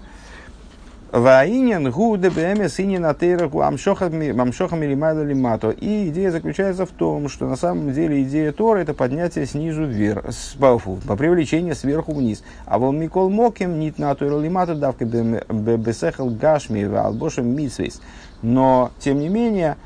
Ваинен 1.12 1.90
гуде 1.93 2.31
бэмес 2.31 2.81
инин 2.81 3.07
атейраху 3.07 3.62
амшохам 3.62 4.23
или 4.23 5.25
лимато. 5.25 5.71
И 5.71 6.09
идея 6.09 6.33
заключается 6.33 6.85
в 6.85 6.90
том, 6.90 7.28
что 7.28 7.49
на 7.49 7.57
самом 7.57 7.93
деле 7.93 8.23
идея 8.25 8.52
Тора 8.52 8.81
это 8.81 8.93
поднятие 8.93 9.47
снизу 9.47 9.85
вверх, 9.85 10.25
по, 10.59 10.78
по 10.78 11.16
привлечение 11.16 11.75
сверху 11.75 12.12
вниз. 12.12 12.43
А 12.66 12.78
вол 12.78 12.93
микол 12.93 13.31
моким 13.31 13.78
нит 13.78 13.99
на 13.99 14.14
Тора 14.14 14.38
лимато 14.38 14.75
давка 14.75 15.05
бесехал 15.05 16.28
гашми 16.28 16.83
албошем 16.83 17.49
митсвейс. 17.49 18.02
Но, 18.43 18.90
тем 18.99 19.21
не 19.21 19.28
менее, 19.28 19.76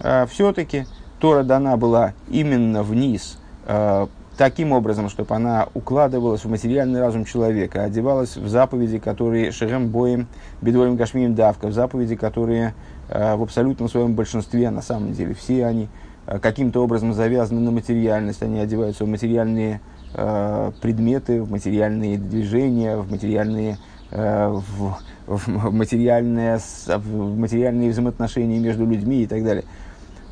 э, 0.00 0.26
все-таки 0.26 0.86
Тора 1.18 1.42
дана 1.42 1.76
была 1.76 2.12
именно 2.28 2.82
вниз, 2.82 3.38
э, 3.66 4.06
таким 4.38 4.72
образом, 4.72 5.10
чтобы 5.10 5.34
она 5.34 5.66
укладывалась 5.74 6.44
в 6.44 6.48
материальный 6.48 7.00
разум 7.00 7.24
человека, 7.24 7.82
одевалась 7.82 8.36
в 8.36 8.48
заповеди, 8.48 8.98
которые 8.98 9.50
шерем 9.50 9.88
боем, 9.88 10.28
бедворим 10.62 10.96
гашмием 10.96 11.34
давка, 11.34 11.66
в 11.66 11.72
заповеди, 11.72 12.14
которые 12.14 12.72
э, 13.08 13.34
в 13.34 13.42
абсолютном 13.42 13.88
своем 13.88 14.14
большинстве, 14.14 14.70
на 14.70 14.80
самом 14.80 15.12
деле, 15.12 15.34
все 15.34 15.66
они 15.66 15.88
э, 16.26 16.38
каким-то 16.38 16.82
образом 16.84 17.12
завязаны 17.12 17.60
на 17.60 17.72
материальность, 17.72 18.40
они 18.42 18.60
одеваются 18.60 19.04
в 19.04 19.08
материальные 19.08 19.80
э, 20.14 20.72
предметы, 20.80 21.42
в 21.42 21.50
материальные 21.50 22.16
движения, 22.16 22.96
в 22.96 23.10
материальные, 23.10 23.76
в, 24.10 24.96
в, 25.26 25.70
материальные, 25.70 26.58
в 26.86 27.38
материальные 27.38 27.90
взаимоотношения 27.90 28.58
между 28.58 28.86
людьми 28.86 29.24
и 29.24 29.26
так 29.26 29.44
далее. 29.44 29.64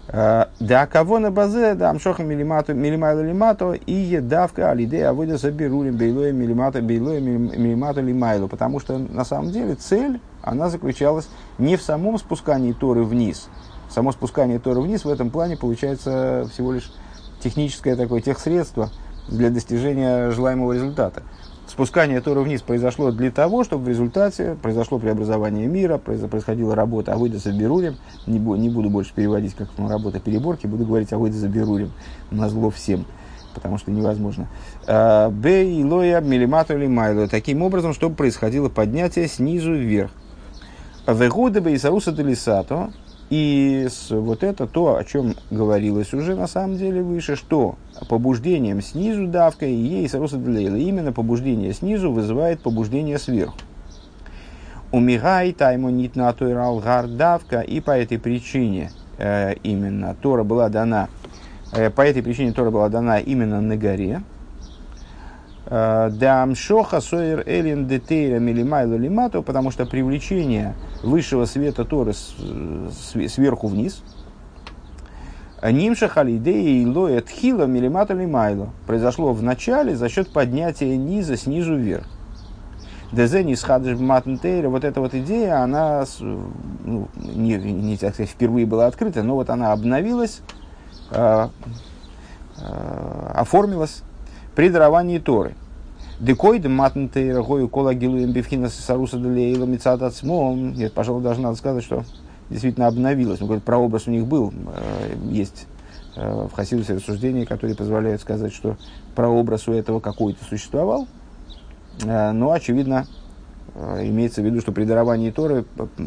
Э, 0.09 0.47
да 0.61 0.87
кого 0.87 1.19
на 1.19 1.31
базе, 1.31 1.75
да 1.75 1.91
амшоха 1.91 2.23
милимату, 2.23 2.75
милимайло 2.75 3.21
лимато, 3.21 3.73
и 3.73 3.93
едавка 3.93 4.71
алидея 4.71 5.11
авойда 5.11 5.37
заберулим 5.37 5.97
бейлоя 5.97 6.33
милимата, 6.33 6.81
бейлоя 6.81 7.21
милимату 7.21 8.03
лимайло. 8.03 8.47
Потому 8.47 8.79
что 8.81 8.99
на 8.99 9.25
самом 9.25 9.51
деле 9.51 9.75
цель, 9.75 10.21
она 10.43 10.69
заключалась 10.69 11.29
не 11.59 11.77
в 11.77 11.83
самом 11.83 12.19
спускании 12.19 12.73
Торы 12.73 13.03
вниз. 13.03 13.49
Само 13.89 14.13
спускание 14.13 14.59
Торы 14.59 14.81
вниз 14.81 15.05
в 15.05 15.09
этом 15.09 15.31
плане 15.31 15.57
получается 15.57 16.49
всего 16.53 16.73
лишь 16.73 16.93
техническое 17.41 17.97
такое 17.97 18.21
техсредство 18.21 18.91
для 19.29 19.51
достижения 19.51 20.31
желаемого 20.31 20.73
результата 20.73 21.23
спускание 21.77 22.23
Торы 22.23 22.41
вниз 22.41 22.63
произошло 22.63 23.13
для 23.13 23.31
того, 23.31 23.63
чтобы 23.63 23.85
в 23.85 23.89
результате 23.89 24.57
произошло 24.63 24.99
преобразование 24.99 25.67
мира, 25.67 25.99
происходила 25.99 26.75
работа 26.75 27.13
Авойда 27.13 27.37
за 27.37 27.53
Берурим. 27.53 27.97
Не, 28.27 28.39
не 28.39 28.71
буду 28.71 28.89
больше 28.89 29.13
переводить 29.13 29.55
как 29.55 29.69
работа 29.77 30.19
переборки, 30.19 30.67
буду 30.67 30.87
говорить 30.87 31.13
Авойда 31.13 31.37
за 31.37 31.49
Берурим. 31.49 31.93
На 32.31 32.49
зло 32.49 32.71
всем, 32.71 33.05
потому 33.55 33.77
что 33.77 33.91
невозможно. 33.91 34.49
А, 34.87 35.29
Б 35.29 35.67
и 35.67 35.85
Лоя 35.85 36.23
Милимату 36.23 36.73
или 36.73 36.87
Майло. 36.87 37.29
Таким 37.29 37.61
образом, 37.61 37.93
чтобы 37.93 38.17
происходило 38.17 38.71
поднятие 38.71 39.29
снизу 39.29 39.75
вверх. 39.75 40.11
Вегуда 41.07 41.61
Бейсауса 41.61 42.11
Делисато 42.11 42.91
и 43.29 43.89
вот 44.11 44.45
это 44.45 44.67
то, 44.69 44.97
о 44.97 45.05
чем 45.05 45.35
говорилось 45.51 46.15
уже 46.15 46.37
на 46.37 46.47
самом 46.47 46.77
деле 46.77 47.03
выше, 47.03 47.35
что 47.35 47.75
побуждением 48.09 48.81
снизу 48.81 49.27
давкой 49.27 49.73
и 49.73 49.77
ей 49.77 50.09
саруса 50.09 50.37
Именно 50.77 51.13
побуждение 51.13 51.73
снизу 51.73 52.13
вызывает 52.13 52.61
побуждение 52.61 53.19
сверху. 53.19 53.57
Умигай 54.93 55.53
тайму 55.53 55.91
нит 55.91 56.15
на 56.15 56.33
давка, 57.17 57.61
и 57.61 57.81
по 57.81 57.91
этой 57.91 58.19
причине 58.19 58.93
э, 59.19 59.55
именно 59.65 60.15
Тора 60.15 60.45
была 60.45 60.69
дана, 60.69 61.09
э, 61.73 61.91
по 61.91 62.03
этой 62.03 62.23
причине 62.23 62.53
Тора 62.53 62.71
была 62.71 62.89
дана 62.89 63.19
именно 63.19 63.61
на 63.61 63.77
горе, 63.77 64.23
Дамшоха 65.69 67.01
соир 67.01 67.43
элин 67.45 67.89
детейра 67.89 68.39
милимайло 68.39 68.95
лимату, 68.95 69.43
потому 69.43 69.73
что 69.73 69.85
привлечение 69.85 70.75
высшего 71.03 71.45
света 71.45 71.85
Торы 71.85 72.13
сверху 72.13 73.67
вниз, 73.67 74.03
Нимша 75.63 76.09
халидеи 76.09 76.83
и 76.83 76.87
лоя 76.87 77.21
тхила 77.21 77.65
милимата 77.65 78.15
лимайло. 78.15 78.71
Произошло 78.87 79.33
в 79.33 79.43
начале 79.43 79.97
за 79.97 80.09
счет 80.09 80.33
поднятия 80.33 80.97
низа 80.97 81.37
снизу 81.37 81.75
вверх. 81.77 82.07
Дезени 83.13 83.55
схадыш 83.55 83.99
матнтейра, 83.99 84.69
вот 84.69 84.85
эта 84.85 85.01
вот 85.01 85.15
идея, 85.15 85.63
она 85.63 86.05
ну, 86.21 87.09
не, 87.17 87.57
не 87.57 87.97
так 87.97 88.15
сказать, 88.15 88.31
впервые 88.31 88.67
была 88.67 88.87
открыта, 88.87 89.23
но 89.23 89.35
вот 89.35 89.49
она 89.49 89.73
обновилась, 89.73 90.41
э, 91.13 91.49
э, 92.59 93.31
оформилась 93.35 94.03
при 94.57 94.71
даровании 94.71 95.19
Торы. 95.19 95.55
Декойд 96.19 96.67
матнты 96.67 97.33
рогою 97.35 97.69
кола 97.69 97.95
гилуем 97.95 98.33
бифхина 98.33 98.71
саруса 98.71 99.19
делейла 99.19 99.67
мецат 99.67 100.01
ацмом. 100.01 100.73
Нет, 100.73 100.95
пожалуй, 100.95 101.23
даже 101.23 101.43
надо 101.43 101.57
сказать, 101.57 101.85
что 101.85 102.05
действительно 102.49 102.87
обновилось. 102.87 103.39
Ну, 103.41 103.61
про 103.61 103.77
образ 103.77 104.09
у 104.09 104.11
них 104.11 104.27
был. 104.27 104.55
Э, 104.75 105.15
есть 105.31 105.67
э, 106.17 106.49
в 106.51 106.57
Хасидусе 106.57 106.95
рассуждения, 106.95 107.45
которые 107.45 107.77
позволяют 107.77 108.23
сказать, 108.23 108.55
что 108.55 108.79
прообраз 109.15 109.69
у 109.69 109.75
этого 109.75 110.01
какой-то 110.01 110.43
существовал. 110.47 111.07
Э, 112.03 112.33
но, 112.33 112.51
очевидно, 112.51 113.07
имеется 113.75 114.41
в 114.41 114.45
виду, 114.47 114.63
что 114.63 114.73
при 114.73 114.85
даровании 114.85 115.31
Торы 115.31 115.67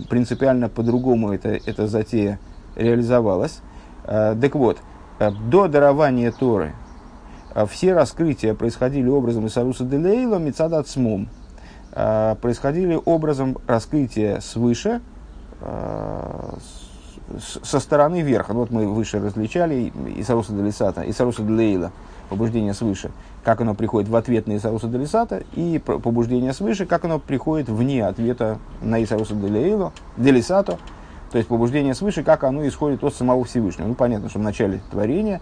принципиально 0.09 0.69
по-другому 0.69 1.33
это, 1.33 1.49
эта 1.49 1.87
затея 1.87 2.39
реализовалась. 2.75 3.59
Так 4.07 4.55
вот, 4.55 4.79
до 5.19 5.67
дарования 5.67 6.31
Торы 6.31 6.73
все 7.67 7.93
раскрытия 7.93 8.53
происходили 8.53 9.07
образом 9.07 9.47
Исаруса 9.47 9.83
Делейла, 9.83 10.37
Мецадат 10.37 10.87
Смум. 10.87 11.29
А, 11.91 12.35
происходили 12.35 12.99
образом 13.03 13.57
раскрытия 13.67 14.39
свыше, 14.41 15.01
а, 15.61 16.57
со 17.63 17.79
стороны 17.79 18.21
верха. 18.21 18.53
Ну, 18.53 18.61
вот 18.61 18.71
мы 18.71 18.87
выше 18.87 19.19
различали 19.19 19.91
Исаруса 20.17 20.53
Делисата, 20.53 21.09
Исаруса 21.09 21.43
Делейла, 21.43 21.91
побуждение 22.29 22.73
свыше, 22.73 23.11
как 23.43 23.61
оно 23.61 23.75
приходит 23.75 24.09
в 24.09 24.15
ответ 24.15 24.47
на 24.47 24.57
Исаруса 24.57 24.87
Делисата, 24.87 25.43
и 25.53 25.79
побуждение 25.79 26.53
свыше, 26.53 26.85
как 26.85 27.05
оно 27.05 27.19
приходит 27.19 27.69
вне 27.69 28.05
ответа 28.05 28.59
на 28.81 29.03
Исаруса 29.03 29.35
Делейла, 29.35 29.91
Делисато, 30.17 30.77
то 31.31 31.37
есть 31.37 31.47
побуждение 31.47 31.93
свыше, 31.93 32.23
как 32.23 32.43
оно 32.43 32.67
исходит 32.67 33.03
от 33.03 33.13
самого 33.13 33.43
Всевышнего. 33.45 33.87
Ну, 33.87 33.93
понятно, 33.93 34.29
что 34.29 34.39
в 34.39 34.43
начале 34.43 34.81
творения 34.91 35.41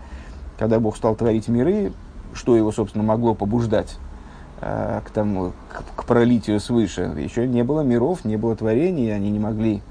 когда 0.57 0.79
Бог 0.79 0.97
стал 0.97 1.15
творить 1.15 1.47
миры, 1.47 1.93
что 2.33 2.55
его, 2.55 2.71
собственно, 2.71 3.03
могло 3.03 3.33
побуждать 3.33 3.97
э, 4.61 5.01
к 5.05 5.09
тому, 5.11 5.53
к, 5.69 6.01
к 6.01 6.05
пролитию 6.05 6.59
свыше. 6.59 7.13
Еще 7.17 7.47
не 7.47 7.63
было 7.63 7.81
миров, 7.81 8.25
не 8.25 8.37
было 8.37 8.55
творений, 8.55 9.13
они 9.13 9.29
не 9.31 9.39
могли 9.39 9.81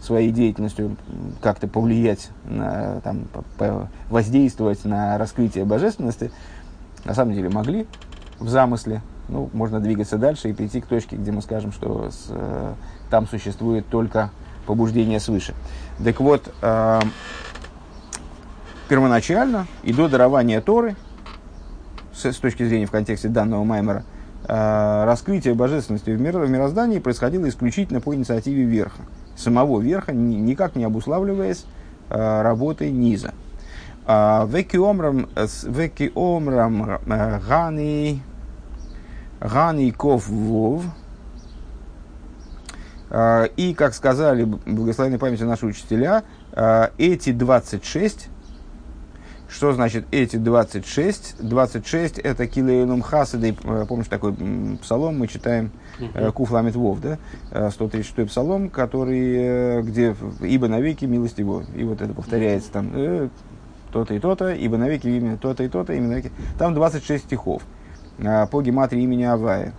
своей 0.00 0.30
деятельностью 0.30 0.96
как-то 1.40 1.66
повлиять, 1.66 2.28
на, 2.44 3.00
там, 3.02 3.24
по, 3.32 3.42
по, 3.58 3.88
воздействовать 4.10 4.84
на 4.84 5.16
раскрытие 5.18 5.64
божественности. 5.64 6.30
На 7.04 7.14
самом 7.14 7.34
деле 7.34 7.48
могли 7.48 7.86
в 8.38 8.48
замысле. 8.48 9.02
Ну, 9.28 9.48
можно 9.54 9.80
двигаться 9.80 10.18
дальше 10.18 10.50
и 10.50 10.52
прийти 10.52 10.82
к 10.82 10.86
точке, 10.86 11.16
где 11.16 11.32
мы 11.32 11.40
скажем, 11.40 11.72
что 11.72 12.10
с, 12.10 12.26
э, 12.28 12.74
там 13.10 13.26
существует 13.26 13.88
только 13.88 14.30
побуждение 14.66 15.18
свыше. 15.18 15.54
Так 16.02 16.20
вот, 16.20 16.52
э, 16.60 17.00
первоначально 18.88 19.66
и 19.82 19.92
до 19.92 20.08
дарования 20.08 20.60
Торы, 20.60 20.96
с, 22.12 22.24
с 22.24 22.36
точки 22.36 22.64
зрения 22.64 22.86
в 22.86 22.90
контексте 22.90 23.28
данного 23.28 23.64
Маймера, 23.64 24.04
э, 24.46 25.04
раскрытие 25.04 25.54
божественности 25.54 26.10
в, 26.10 26.20
мир, 26.20 26.38
в 26.38 26.48
мироздании 26.48 26.98
происходило 26.98 27.48
исключительно 27.48 28.00
по 28.00 28.14
инициативе 28.14 28.64
верха. 28.64 29.02
Самого 29.36 29.80
верха, 29.80 30.12
ни, 30.12 30.36
никак 30.36 30.76
не 30.76 30.84
обуславливаясь 30.84 31.64
э, 32.10 32.42
работой 32.42 32.90
низа. 32.90 33.32
Веки 34.06 34.76
омрам, 34.76 35.30
веки 35.62 36.12
омрам 36.14 37.00
гани, 37.48 38.22
гани 39.40 39.90
ков 39.92 40.28
вов. 40.28 40.82
И, 43.56 43.74
как 43.74 43.94
сказали 43.94 44.44
благословенной 44.44 45.18
памяти 45.18 45.44
наши 45.44 45.64
учителя, 45.64 46.22
эти 46.98 47.32
26 47.32 48.28
что 49.54 49.72
значит 49.72 50.06
эти 50.10 50.36
26? 50.36 51.36
26 51.38 52.18
это 52.18 52.46
килейлум 52.48 53.02
хасады. 53.02 53.56
Э, 53.62 53.84
помнишь 53.88 54.08
такой 54.08 54.34
псалом 54.82 55.18
мы 55.18 55.28
читаем 55.28 55.70
uh 56.00 56.32
Куфламит 56.32 56.74
Вов, 56.74 56.98
да? 57.00 57.18
136 57.70 58.18
э, 58.18 58.26
псалом, 58.26 58.68
который, 58.68 59.82
где 59.82 60.16
ибо 60.40 60.66
навеки 60.66 61.04
милость 61.04 61.38
его. 61.38 61.62
И 61.76 61.84
вот 61.84 62.00
это 62.00 62.12
повторяется 62.12 62.72
там 62.72 62.90
то-то 63.92 64.14
и 64.14 64.18
то-то, 64.18 64.52
ибо 64.52 64.76
навеки 64.76 65.06
именно 65.06 65.38
то-то 65.38 65.62
и 65.62 65.68
то-то, 65.68 65.92
именно 65.92 66.14
навеки. 66.14 66.32
Там 66.58 66.74
26 66.74 67.24
стихов 67.24 67.62
по 68.18 68.60
гематрии 68.60 69.02
имени 69.02 69.22
Авая. 69.22 69.72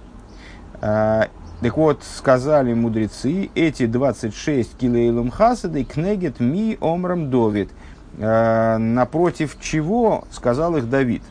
Так 0.79 1.77
вот, 1.77 2.03
сказали 2.03 2.73
мудрецы, 2.73 3.49
эти 3.55 3.87
26 3.87 4.77
килейлум 4.77 5.31
хасады 5.31 5.83
кнегет 5.83 6.39
ми 6.39 6.77
омрам 6.79 7.29
довид– 7.29 7.71
Э, 7.79 7.84
напротив 8.17 9.57
чего 9.59 10.23
сказал 10.31 10.77
их 10.77 10.89
Давид. 10.89 11.21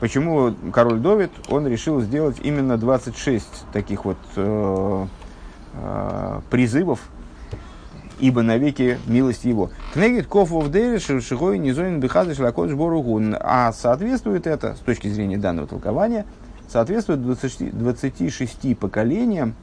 Почему 0.00 0.54
король 0.72 0.98
Давид, 0.98 1.30
он 1.48 1.66
решил 1.66 2.00
сделать 2.00 2.36
именно 2.42 2.76
26 2.76 3.46
таких 3.72 4.04
вот 4.04 4.18
э, 4.36 5.06
э, 5.74 6.40
призывов, 6.50 7.00
ибо 8.18 8.42
навеки 8.42 8.98
милость 9.06 9.44
его. 9.44 9.70
Кнегит 9.92 10.26
кофов 10.26 10.70
дереш 10.70 11.04
шигой 11.24 11.58
низоин 11.58 12.00
бихады 12.00 12.34
шлакот 12.34 12.70
жборугун. 12.70 13.36
А 13.40 13.72
соответствует 13.72 14.46
это, 14.46 14.74
с 14.74 14.80
точки 14.80 15.08
зрения 15.08 15.38
данного 15.38 15.68
толкования, 15.68 16.26
соответствует 16.68 17.22
20, 17.22 17.78
26 17.78 18.78
поколениям, 18.78 19.54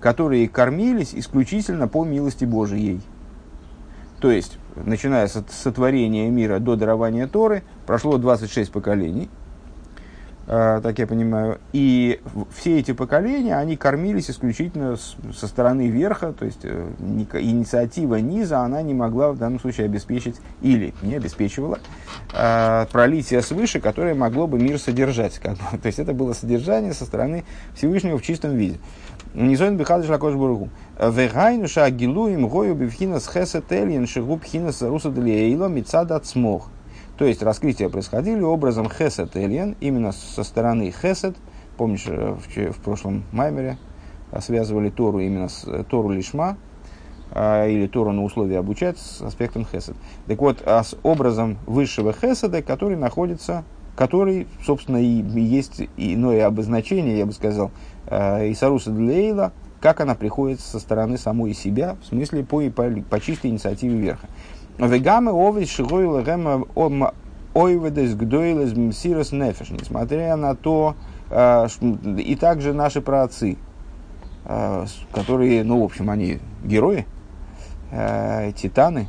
которые 0.00 0.48
кормились 0.48 1.14
исключительно 1.14 1.88
по 1.88 2.04
милости 2.04 2.44
Божией. 2.44 3.00
То 4.20 4.30
есть, 4.30 4.58
начиная 4.76 5.26
с 5.26 5.42
сотворения 5.50 6.28
мира 6.30 6.58
до 6.58 6.76
дарования 6.76 7.26
Торы, 7.26 7.62
прошло 7.86 8.18
26 8.18 8.72
поколений, 8.72 9.28
э, 10.46 10.80
так 10.82 10.98
я 10.98 11.06
понимаю, 11.06 11.58
и 11.72 12.20
все 12.54 12.78
эти 12.78 12.92
поколения, 12.92 13.56
они 13.56 13.76
кормились 13.76 14.30
исключительно 14.30 14.96
со 14.96 15.46
стороны 15.46 15.88
верха, 15.88 16.32
то 16.32 16.44
есть 16.44 16.60
э, 16.64 16.88
инициатива 17.00 18.16
низа, 18.16 18.60
она 18.60 18.82
не 18.82 18.94
могла 18.94 19.32
в 19.32 19.38
данном 19.38 19.60
случае 19.60 19.86
обеспечить, 19.86 20.36
или 20.62 20.94
не 21.02 21.14
обеспечивала, 21.14 21.78
э, 22.32 22.86
пролитие 22.90 23.42
свыше, 23.42 23.80
которое 23.80 24.14
могло 24.14 24.46
бы 24.46 24.58
мир 24.58 24.78
содержать. 24.78 25.38
Как 25.38 25.52
бы. 25.52 25.78
То 25.82 25.86
есть 25.86 25.98
это 25.98 26.12
было 26.12 26.32
содержание 26.32 26.92
со 26.92 27.04
стороны 27.04 27.44
Всевышнего 27.74 28.18
в 28.18 28.22
чистом 28.22 28.56
виде. 28.56 28.78
Низоин 29.34 29.76
бихадыш 29.76 30.08
лакош 30.08 30.34
бургу. 30.34 30.68
Вегайну 30.96 31.66
ша 31.66 31.90
гилуем 31.90 32.46
гою 32.46 32.76
бифхинас 32.76 33.28
хесет 33.28 33.72
эльен 33.72 34.06
шигу 34.06 34.36
пхинас 34.36 34.80
руса 34.80 35.10
делиэйло 35.10 35.66
мицад 35.66 36.12
ацмох. 36.12 36.68
То 37.18 37.24
есть 37.24 37.42
раскрытия 37.42 37.88
происходили 37.88 38.40
образом 38.42 38.88
хесет 38.88 39.34
эльен, 39.34 39.76
именно 39.80 40.12
со 40.12 40.44
стороны 40.44 40.92
хесет. 40.92 41.36
Помнишь, 41.76 42.04
э, 42.06 42.34
в, 42.34 42.72
в 42.72 42.76
прошлом 42.76 43.24
маймере 43.32 43.76
связывали 44.40 44.90
Тору 44.90 45.18
именно 45.18 45.48
с 45.48 45.64
э, 45.66 45.82
Тору 45.82 46.10
лишма, 46.10 46.56
а, 47.32 47.66
или 47.66 47.88
Тору 47.88 48.12
на 48.12 48.22
условия 48.22 48.58
обучать 48.58 48.98
с 48.98 49.20
аспектом 49.20 49.66
хесед. 49.66 49.96
Так 50.28 50.38
вот, 50.38 50.62
а 50.64 50.84
с 50.84 50.96
образом 51.02 51.58
высшего 51.66 52.12
хеседа, 52.12 52.62
который 52.62 52.96
находится, 52.96 53.64
который, 53.96 54.46
собственно, 54.64 54.98
и 54.98 55.22
есть 55.40 55.82
иное 55.96 56.46
обозначение, 56.46 57.18
я 57.18 57.26
бы 57.26 57.32
сказал, 57.32 57.68
э, 57.68 57.93
Исаруса 58.50 58.90
Длейла– 58.90 59.52
как 59.84 60.00
она 60.00 60.14
приходит 60.14 60.60
со 60.60 60.80
стороны 60.80 61.18
самой 61.18 61.52
себя, 61.52 61.98
в 62.00 62.06
смысле 62.06 62.42
по, 62.42 62.62
по, 62.70 62.90
по 63.10 63.20
чистой 63.20 63.50
инициативе 63.50 63.94
верха. 63.98 64.28
Вегамы 64.78 65.30
овец 65.30 65.68
шигой 65.68 66.06
лагема 66.06 66.64
ойведес 67.52 68.14
гдойлес 68.14 68.74
мсирос 68.74 69.32
нефеш. 69.32 69.68
Несмотря 69.68 70.36
на 70.36 70.54
то, 70.54 70.96
э, 71.28 71.66
и 72.16 72.34
также 72.34 72.72
наши 72.72 73.02
праотцы, 73.02 73.58
э, 74.46 74.86
которые, 75.12 75.64
ну, 75.64 75.82
в 75.82 75.84
общем, 75.84 76.08
они 76.08 76.38
герои, 76.64 77.04
э, 77.90 78.52
титаны, 78.56 79.08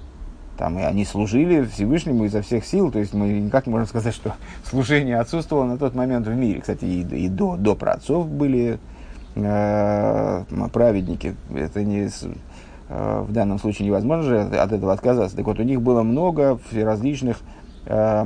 там, 0.57 0.77
и 0.77 0.81
они 0.81 1.05
служили 1.05 1.63
Всевышнему 1.63 2.25
изо 2.25 2.41
всех 2.41 2.65
сил, 2.65 2.91
то 2.91 2.99
есть 2.99 3.13
мы 3.13 3.29
никак 3.29 3.65
не 3.65 3.71
можем 3.71 3.87
сказать, 3.87 4.13
что 4.13 4.33
служение 4.69 5.21
отсутствовало 5.21 5.63
на 5.63 5.77
тот 5.77 5.95
момент 5.95 6.27
в 6.27 6.35
мире. 6.35 6.59
Кстати, 6.59 6.83
и, 6.83 6.99
и 6.99 7.29
до, 7.29 7.55
до 7.55 7.75
праотцов 7.75 8.27
были 8.27 8.73
э, 8.73 8.77
праведники. 9.35 11.35
Это 11.53 11.83
не, 11.83 12.09
э, 12.89 13.25
в 13.27 13.31
данном 13.31 13.59
случае 13.59 13.87
невозможно 13.87 14.23
же 14.23 14.39
от 14.39 14.71
этого 14.71 14.93
отказаться. 14.93 15.35
Так 15.35 15.45
вот, 15.45 15.59
у 15.59 15.63
них 15.63 15.81
было 15.81 16.03
много 16.03 16.59
различных 16.73 17.39
э, 17.85 18.25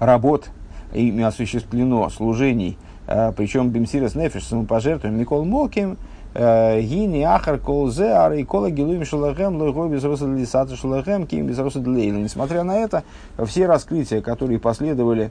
работ, 0.00 0.50
ими 0.92 1.22
осуществлено 1.22 2.08
служений, 2.08 2.78
э, 3.06 3.32
причем 3.36 3.70
Бимсирас 3.70 4.14
Нефиш, 4.14 4.44
самопожертвование, 4.44 5.20
Микол 5.20 5.44
Моким, 5.44 5.98
э, 6.34 6.80
Гини, 6.80 7.22
Ахар, 7.22 7.58
Колзе, 7.58 8.12
Ара 8.12 8.36
и 8.36 8.44
Кола, 8.44 8.70
Гилуим, 8.70 9.04
Шалахем, 9.04 9.56
Лойгой, 9.56 9.90
Безроса 9.90 10.26
Лисата, 10.26 10.76
Шалахем, 10.76 11.26
Ким, 11.26 11.46
Безроса 11.46 11.80
Длейла. 11.80 12.16
Несмотря 12.16 12.64
на 12.64 12.78
это, 12.78 13.04
все 13.44 13.66
раскрытия, 13.66 14.22
которые 14.22 14.58
последовали, 14.58 15.26
э, 15.26 15.30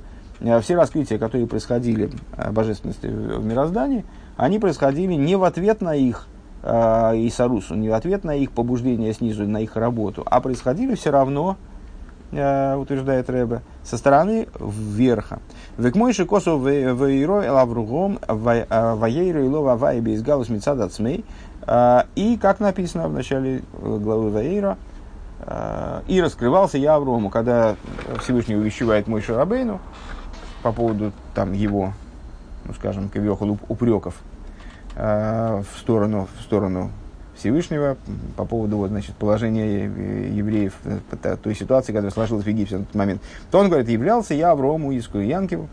все 0.62 0.76
раскрытия, 0.76 1.18
которые 1.18 1.48
происходили 1.48 2.12
божественности 2.52 3.08
в 3.08 3.46
мироздании, 3.46 4.06
они 4.36 4.60
происходили 4.60 5.14
не 5.14 5.36
в 5.36 5.44
ответ 5.44 5.82
на 5.82 5.96
их 5.96 6.28
э, 6.64 7.12
Исарусу, 7.28 7.76
не 7.76 7.90
в 7.90 7.94
ответ 7.94 8.24
на 8.24 8.36
их 8.36 8.52
побуждение 8.52 9.14
снизу, 9.14 9.48
на 9.48 9.62
их 9.62 9.76
работу, 9.76 10.24
а 10.26 10.42
происходили 10.42 10.96
все 10.96 11.12
равно, 11.12 11.58
э, 12.32 12.76
утверждает 12.76 13.30
Рэбе, 13.30 13.62
со 13.84 13.98
стороны 13.98 14.48
верха. 14.60 15.40
Век 15.78 15.96
мой 15.96 16.14
шикосу 16.14 16.58
вейро 16.60 17.52
лавругом 17.52 18.20
ваейро 18.28 19.46
и 19.46 19.48
лова 19.48 19.76
вайбе 19.76 20.14
из 20.14 20.24
галус 20.24 20.50
мецадацмей. 20.50 21.26
Э, 21.68 22.04
и, 22.16 22.38
как 22.38 22.60
написано 22.60 23.08
в 23.08 23.14
начале 23.14 23.58
э, 23.74 23.98
главы 24.02 24.32
Ваейра, 24.32 24.78
э, 25.42 26.02
и 26.08 26.22
раскрывался 26.22 26.78
я 26.78 26.96
Аврому, 26.96 27.30
когда 27.30 27.76
Всевышний 28.22 28.56
увещевает 28.56 29.08
мой 29.08 29.22
Шарабейну 29.22 29.80
по 30.64 30.72
поводу 30.72 31.12
там, 31.36 31.54
его 31.54 31.94
ну, 32.66 32.74
скажем, 32.74 33.10
кавиохал 33.10 33.58
упреков 33.68 34.16
э, 34.96 35.62
в 35.62 35.80
сторону, 35.80 36.28
в 36.40 36.42
сторону 36.42 36.92
Всевышнего 37.36 37.98
по 38.38 38.46
поводу 38.46 38.78
вот, 38.78 38.90
значит, 38.90 39.16
положения 39.16 39.84
евреев, 39.84 40.74
э, 40.86 41.38
той 41.42 41.56
ситуации, 41.56 41.92
которая 41.92 42.12
сложилась 42.12 42.46
в 42.46 42.48
Египте 42.48 42.78
на 42.78 42.86
тот 42.86 42.96
момент, 42.96 43.22
то 43.52 43.60
он 43.60 43.68
говорит, 43.68 43.90
являлся 43.90 44.34
я 44.34 44.52
Аврому, 44.52 44.92
Иску 44.92 45.20
и 45.20 45.28
Янкиву. 45.28 45.68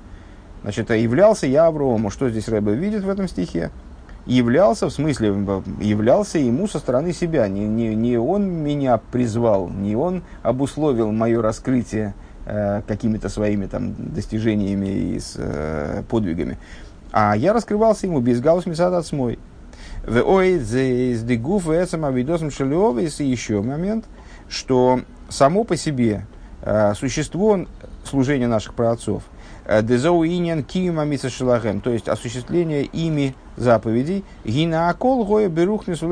Значит, 0.62 0.90
являлся 0.90 1.46
я 1.46 1.66
Аврому. 1.66 2.10
Что 2.10 2.28
здесь 2.28 2.48
Рэбе 2.48 2.74
видит 2.74 3.04
в 3.04 3.08
этом 3.08 3.28
стихе? 3.28 3.70
Являлся, 4.26 4.86
в 4.86 4.92
смысле, 4.92 5.28
являлся 5.80 6.38
ему 6.38 6.68
со 6.68 6.78
стороны 6.78 7.12
себя. 7.14 7.48
Не, 7.48 7.66
не, 7.66 7.94
не 7.94 8.18
он 8.18 8.50
меня 8.50 9.00
призвал, 9.10 9.68
не 9.68 9.96
он 9.96 10.22
обусловил 10.42 11.10
мое 11.12 11.40
раскрытие 11.40 12.14
Э, 12.52 12.82
какими-то 12.84 13.28
своими 13.28 13.66
там 13.66 13.94
достижениями 13.96 14.88
и 14.88 15.20
с 15.20 15.34
э, 15.36 16.02
подвигами. 16.08 16.58
А 17.12 17.36
я 17.36 17.52
раскрывался 17.52 18.06
ему 18.06 18.18
без 18.18 18.40
галус 18.40 18.66
мисадат 18.66 19.06
смой. 19.06 19.38
В 20.04 20.20
ой 20.20 20.54
из 20.54 21.22
дегуф 21.22 21.68
эсам 21.68 22.04
авидосом 22.04 22.50
шелеовис 22.50 23.20
и 23.20 23.24
еще 23.24 23.62
момент, 23.62 24.06
что 24.48 25.02
само 25.28 25.62
по 25.62 25.76
себе 25.76 26.26
э, 26.62 26.92
существо 26.94 27.66
служения 28.02 28.48
наших 28.48 28.74
праотцов 28.74 29.22
э, 29.64 29.80
дезоу 29.84 30.24
иньян 30.24 30.64
кима 30.64 31.06
шелагем, 31.28 31.80
то 31.80 31.90
есть 31.90 32.08
осуществление 32.08 32.82
ими 32.82 33.36
заповедей, 33.56 34.24
гина 34.44 34.88
акол 34.88 35.24
гоя 35.24 35.48
берухнес 35.48 36.02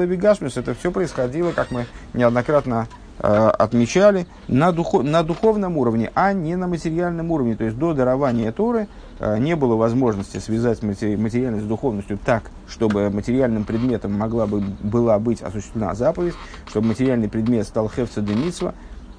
это 0.56 0.74
все 0.74 0.92
происходило, 0.92 1.50
как 1.50 1.72
мы 1.72 1.86
неоднократно 2.14 2.86
отмечали 3.20 4.26
на, 4.46 4.72
духов, 4.72 5.02
на 5.02 5.22
духовном 5.22 5.76
уровне, 5.76 6.10
а 6.14 6.32
не 6.32 6.56
на 6.56 6.68
материальном 6.68 7.30
уровне. 7.30 7.56
То 7.56 7.64
есть 7.64 7.76
до 7.76 7.92
дарования 7.92 8.52
Торы 8.52 8.86
э, 9.18 9.38
не 9.38 9.56
было 9.56 9.74
возможности 9.74 10.38
связать 10.38 10.82
матери, 10.82 11.16
материальность 11.16 11.64
с 11.64 11.68
духовностью 11.68 12.18
так, 12.24 12.44
чтобы 12.68 13.10
материальным 13.10 13.64
предметом 13.64 14.12
могла 14.12 14.46
бы, 14.46 14.60
была 14.60 15.18
быть 15.18 15.42
осуществлена 15.42 15.94
заповедь, 15.94 16.34
чтобы 16.68 16.88
материальный 16.88 17.28
предмет 17.28 17.66
стал 17.66 17.88
хевца 17.88 18.20
демитсва, 18.20 18.74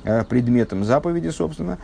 э, 0.05 0.23
предметом 0.23 0.83
заповеди, 0.85 1.29
собственно. 1.29 1.77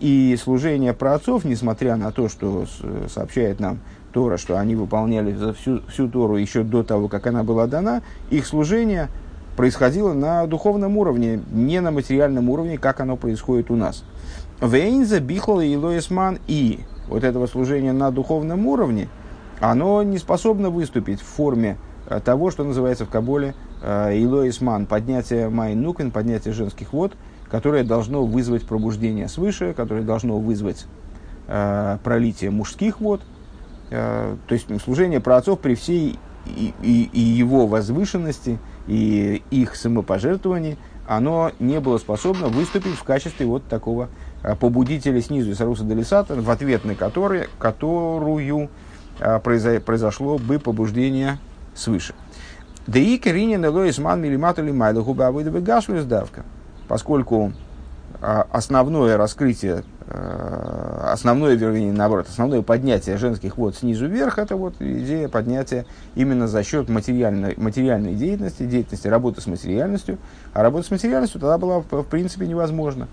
И 0.00 0.38
служение 0.42 0.94
праотцов, 0.94 1.44
несмотря 1.44 1.96
на 1.96 2.12
то, 2.12 2.30
что 2.30 2.64
сообщает 3.12 3.60
нам 3.60 3.80
Тора, 4.12 4.38
что 4.38 4.58
они 4.58 4.74
выполняли 4.74 5.52
всю, 5.52 5.82
всю 5.88 6.08
Тору 6.08 6.36
еще 6.36 6.62
до 6.62 6.82
того, 6.82 7.08
как 7.08 7.26
она 7.26 7.42
была 7.42 7.66
дана, 7.66 8.02
их 8.30 8.46
служение– 8.46 9.08
происходило 9.58 10.12
на 10.12 10.46
духовном 10.46 10.96
уровне, 10.98 11.40
не 11.50 11.80
на 11.80 11.90
материальном 11.90 12.48
уровне, 12.48 12.78
как 12.78 13.00
оно 13.00 13.16
происходит 13.16 13.72
у 13.72 13.74
нас. 13.74 14.04
Вейнза, 14.60 15.18
Бихлал 15.18 15.60
и 15.60 15.74
Лоисман 15.74 16.38
и 16.46 16.78
вот 17.08 17.24
этого 17.24 17.48
служения 17.48 17.92
на 17.92 18.12
духовном 18.12 18.68
уровне, 18.68 19.08
оно 19.58 20.04
не 20.04 20.18
способно 20.18 20.70
выступить 20.70 21.20
в 21.20 21.24
форме 21.24 21.76
э, 22.06 22.20
того, 22.24 22.52
что 22.52 22.62
называется 22.62 23.04
в 23.04 23.08
Каболе 23.08 23.56
э, 23.82 24.22
Илоисман, 24.22 24.86
поднятие 24.86 25.48
Майнукин, 25.48 26.12
поднятие 26.12 26.54
женских 26.54 26.92
вод, 26.92 27.14
которое 27.50 27.82
должно 27.82 28.24
вызвать 28.24 28.64
пробуждение 28.64 29.26
свыше, 29.26 29.74
которое 29.74 30.04
должно 30.04 30.38
вызвать 30.38 30.86
э, 31.48 31.98
пролитие 32.04 32.52
мужских 32.52 33.00
вод. 33.00 33.22
Э, 33.90 34.36
то 34.46 34.54
есть 34.54 34.68
служение 34.84 35.18
праотцов 35.18 35.58
при 35.58 35.74
всей 35.74 36.16
и, 36.46 36.72
и, 36.80 37.10
и 37.12 37.20
его 37.20 37.66
возвышенности, 37.66 38.60
и 38.88 39.42
их 39.50 39.76
самопожертвовании, 39.76 40.76
оно 41.06 41.52
не 41.60 41.78
было 41.78 41.98
способно 41.98 42.48
выступить 42.48 42.96
в 42.96 43.04
качестве 43.04 43.46
вот 43.46 43.64
такого 43.68 44.08
э, 44.42 44.56
побудителя 44.56 45.20
снизу 45.22 45.52
Исаруса 45.52 45.84
Делисата, 45.84 46.34
в 46.34 46.50
ответ 46.50 46.84
на 46.84 46.94
который, 46.96 47.48
которую 47.58 48.68
э, 49.20 49.38
произошло 49.38 50.38
бы 50.38 50.58
побуждение 50.58 51.38
свыше. 51.74 52.14
Да 52.88 52.98
и 52.98 53.18
Каринин 53.18 53.64
Элоисман 53.64 54.20
Милимату 54.20 54.64
Лимайла 54.64 55.02
Губавыдовы 55.02 55.60
Гашвис 55.60 56.04
давка. 56.04 56.42
Поскольку 56.88 57.52
а, 58.22 58.46
основное 58.50 59.16
раскрытие, 59.16 59.84
а, 60.06 60.57
основное, 61.12 61.54
вернее, 61.54 61.92
наоборот, 61.92 62.26
основное 62.28 62.62
поднятие 62.62 63.16
женских 63.16 63.56
вод 63.56 63.76
снизу 63.76 64.06
вверх, 64.06 64.38
это 64.38 64.56
вот 64.56 64.74
идея 64.80 65.28
поднятия 65.28 65.86
именно 66.14 66.48
за 66.48 66.62
счет 66.62 66.88
материальной, 66.88 67.54
материальной 67.56 68.14
деятельности, 68.14 68.64
деятельности 68.64 69.08
работы 69.08 69.40
с 69.40 69.46
материальностью. 69.46 70.18
А 70.52 70.62
работа 70.62 70.86
с 70.86 70.90
материальностью 70.90 71.40
тогда 71.40 71.58
была, 71.58 71.80
в 71.80 72.02
принципе, 72.04 72.46
невозможна. 72.46 73.08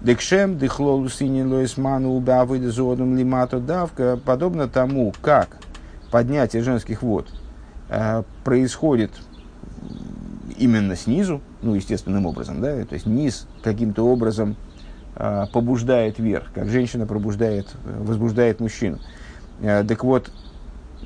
Декшем, 0.00 0.58
дыхлолу 0.58 1.08
синин 1.08 1.52
лоисману 1.52 2.10
убавы 2.10 2.60
зодом 2.70 3.16
лимато 3.16 3.60
давка, 3.60 4.18
подобно 4.24 4.68
тому, 4.68 5.12
как 5.22 5.56
поднятие 6.10 6.62
женских 6.62 7.02
вод– 7.02 7.28
Э, 7.88 8.24
происходит 8.42 9.12
именно 10.56 10.96
снизу, 10.96 11.40
ну, 11.62 11.74
естественным 11.74 12.26
образом, 12.26 12.60
да, 12.60 12.84
то 12.84 12.94
есть 12.94 13.06
низ 13.06 13.46
каким-то 13.62 14.04
образом 14.04 14.56
побуждает 15.52 16.18
вверх, 16.18 16.48
как 16.54 16.68
женщина 16.68 17.06
пробуждает, 17.06 17.68
возбуждает 17.84 18.60
мужчину. 18.60 18.98
Э, 19.60 19.84
так 19.84 20.04
вот, 20.04 20.30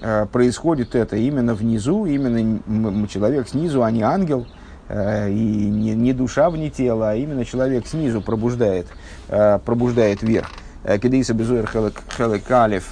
э, 0.01 0.27
происходит 0.27 0.95
это 0.95 1.17
именно 1.17 1.55
внизу, 1.55 2.07
именно 2.07 3.07
человек 3.07 3.49
снизу, 3.49 3.85
а 3.85 3.91
не 3.91 4.03
ангел, 4.03 4.47
э, 4.89 5.31
и 5.31 5.69
не, 5.71 5.95
не 5.95 6.13
душа 6.13 6.51
вне 6.51 6.71
тела, 6.71 7.11
а 7.11 7.15
именно 7.15 7.45
человек 7.45 7.87
снизу 7.87 8.21
пробуждает, 8.21 8.87
э, 9.29 9.59
пробуждает 9.65 10.23
вверх. 10.23 10.51
Э, 10.83 10.99
Кедиса 10.99 11.35
безуэр 11.35 11.69
хелек 11.69 12.51
алиф 12.51 12.91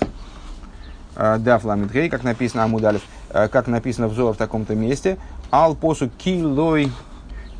даф 1.16 1.64
ламидгей, 1.64 2.08
как 2.08 2.22
написано 2.22 2.62
Амудалев. 2.62 3.02
Э, 3.30 3.48
как 3.48 3.66
написано 3.66 4.08
взор 4.08 4.34
в 4.34 4.36
таком-то 4.36 4.74
месте, 4.74 5.18
ал 5.50 5.74
посу 5.74 6.08
килой 6.08 6.90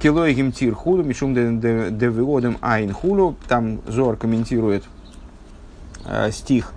килой 0.01 0.35
гимтир 0.35 0.75
худу, 0.75 1.03
мишум 1.03 1.35
девиодем 1.35 2.59
айн 2.61 2.93
хулу, 2.93 3.37
там 3.49 3.81
Зор 3.87 4.17
комментирует 4.17 4.85
э, 6.07 6.31
стих, 6.31 6.73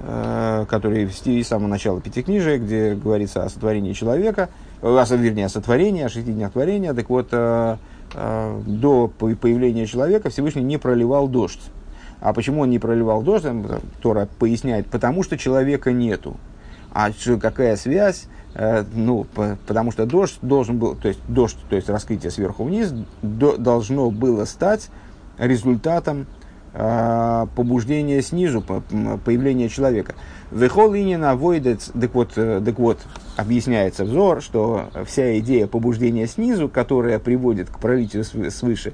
э, 0.00 0.64
который 0.68 1.10
стиле 1.10 1.44
самого 1.44 1.68
начала 1.68 2.00
Пятикнижия, 2.00 2.58
где 2.58 2.94
говорится 2.94 3.44
о 3.44 3.50
сотворении 3.50 3.92
человека, 3.92 4.48
э, 4.80 4.86
о, 4.86 5.16
вернее, 5.16 5.46
о 5.46 5.50
сотворении, 5.50 6.02
о 6.02 6.08
шести 6.08 6.32
днях 6.32 6.52
творения, 6.52 6.94
так 6.94 7.08
вот, 7.10 7.28
э, 7.32 7.76
э, 8.14 8.60
до 8.66 9.08
появления 9.08 9.86
человека 9.86 10.30
Всевышний 10.30 10.62
не 10.62 10.78
проливал 10.78 11.28
дождь. 11.28 11.60
А 12.20 12.32
почему 12.32 12.62
он 12.62 12.70
не 12.70 12.78
проливал 12.78 13.22
дождь, 13.22 13.46
Тора 14.00 14.28
поясняет, 14.38 14.86
потому 14.86 15.24
что 15.24 15.36
человека 15.36 15.92
нету. 15.92 16.36
А 16.92 17.10
какая 17.40 17.76
связь? 17.76 18.26
Э, 18.54 18.84
ну, 18.94 19.24
по, 19.24 19.56
потому 19.66 19.92
что 19.92 20.04
дождь 20.04 20.38
должен 20.42 20.78
был, 20.78 20.94
то 20.94 21.08
есть 21.08 21.20
дождь, 21.26 21.56
то 21.70 21.76
есть 21.76 21.88
раскрытие 21.88 22.30
сверху 22.30 22.64
вниз, 22.64 22.92
до, 23.22 23.56
должно 23.56 24.10
было 24.10 24.44
стать 24.44 24.90
результатом 25.38 26.26
э, 26.74 27.46
побуждения 27.56 28.20
снизу, 28.20 28.60
по, 28.60 28.82
появления 29.24 29.70
человека. 29.70 30.14
Вехол 30.50 30.92
и 30.92 31.16
наводит, 31.16 31.90
так 31.98 32.14
вот, 32.14 32.32
э, 32.36 32.60
так 32.64 32.78
вот, 32.78 32.98
объясняется 33.36 34.04
взор, 34.04 34.42
что 34.42 34.90
вся 35.06 35.38
идея 35.38 35.66
побуждения 35.66 36.26
снизу, 36.26 36.68
которая 36.68 37.18
приводит 37.18 37.70
к 37.70 37.78
пролитию 37.78 38.22
свыше, 38.50 38.92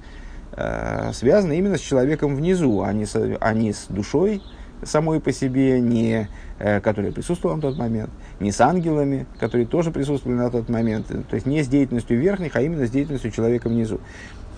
э, 0.52 1.10
связана 1.12 1.54
именно 1.54 1.78
с 1.78 1.80
человеком 1.80 2.36
внизу, 2.36 2.82
а 2.82 2.92
не 2.92 3.06
с, 3.06 3.16
а 3.40 3.54
не 3.54 3.72
с 3.72 3.86
душой, 3.88 4.40
самой 4.84 5.20
по 5.20 5.32
себе, 5.32 5.80
не, 5.80 6.28
э, 6.58 6.80
которая 6.80 7.12
присутствовала 7.12 7.56
на 7.56 7.62
тот 7.62 7.78
момент, 7.78 8.10
не 8.40 8.52
с 8.52 8.60
ангелами, 8.60 9.26
которые 9.38 9.66
тоже 9.66 9.90
присутствовали 9.90 10.38
на 10.38 10.50
тот 10.50 10.68
момент, 10.68 11.06
то 11.08 11.34
есть 11.34 11.46
не 11.46 11.62
с 11.62 11.68
деятельностью 11.68 12.18
верхних, 12.18 12.56
а 12.56 12.62
именно 12.62 12.86
с 12.86 12.90
деятельностью 12.90 13.30
человека 13.30 13.68
внизу. 13.68 14.00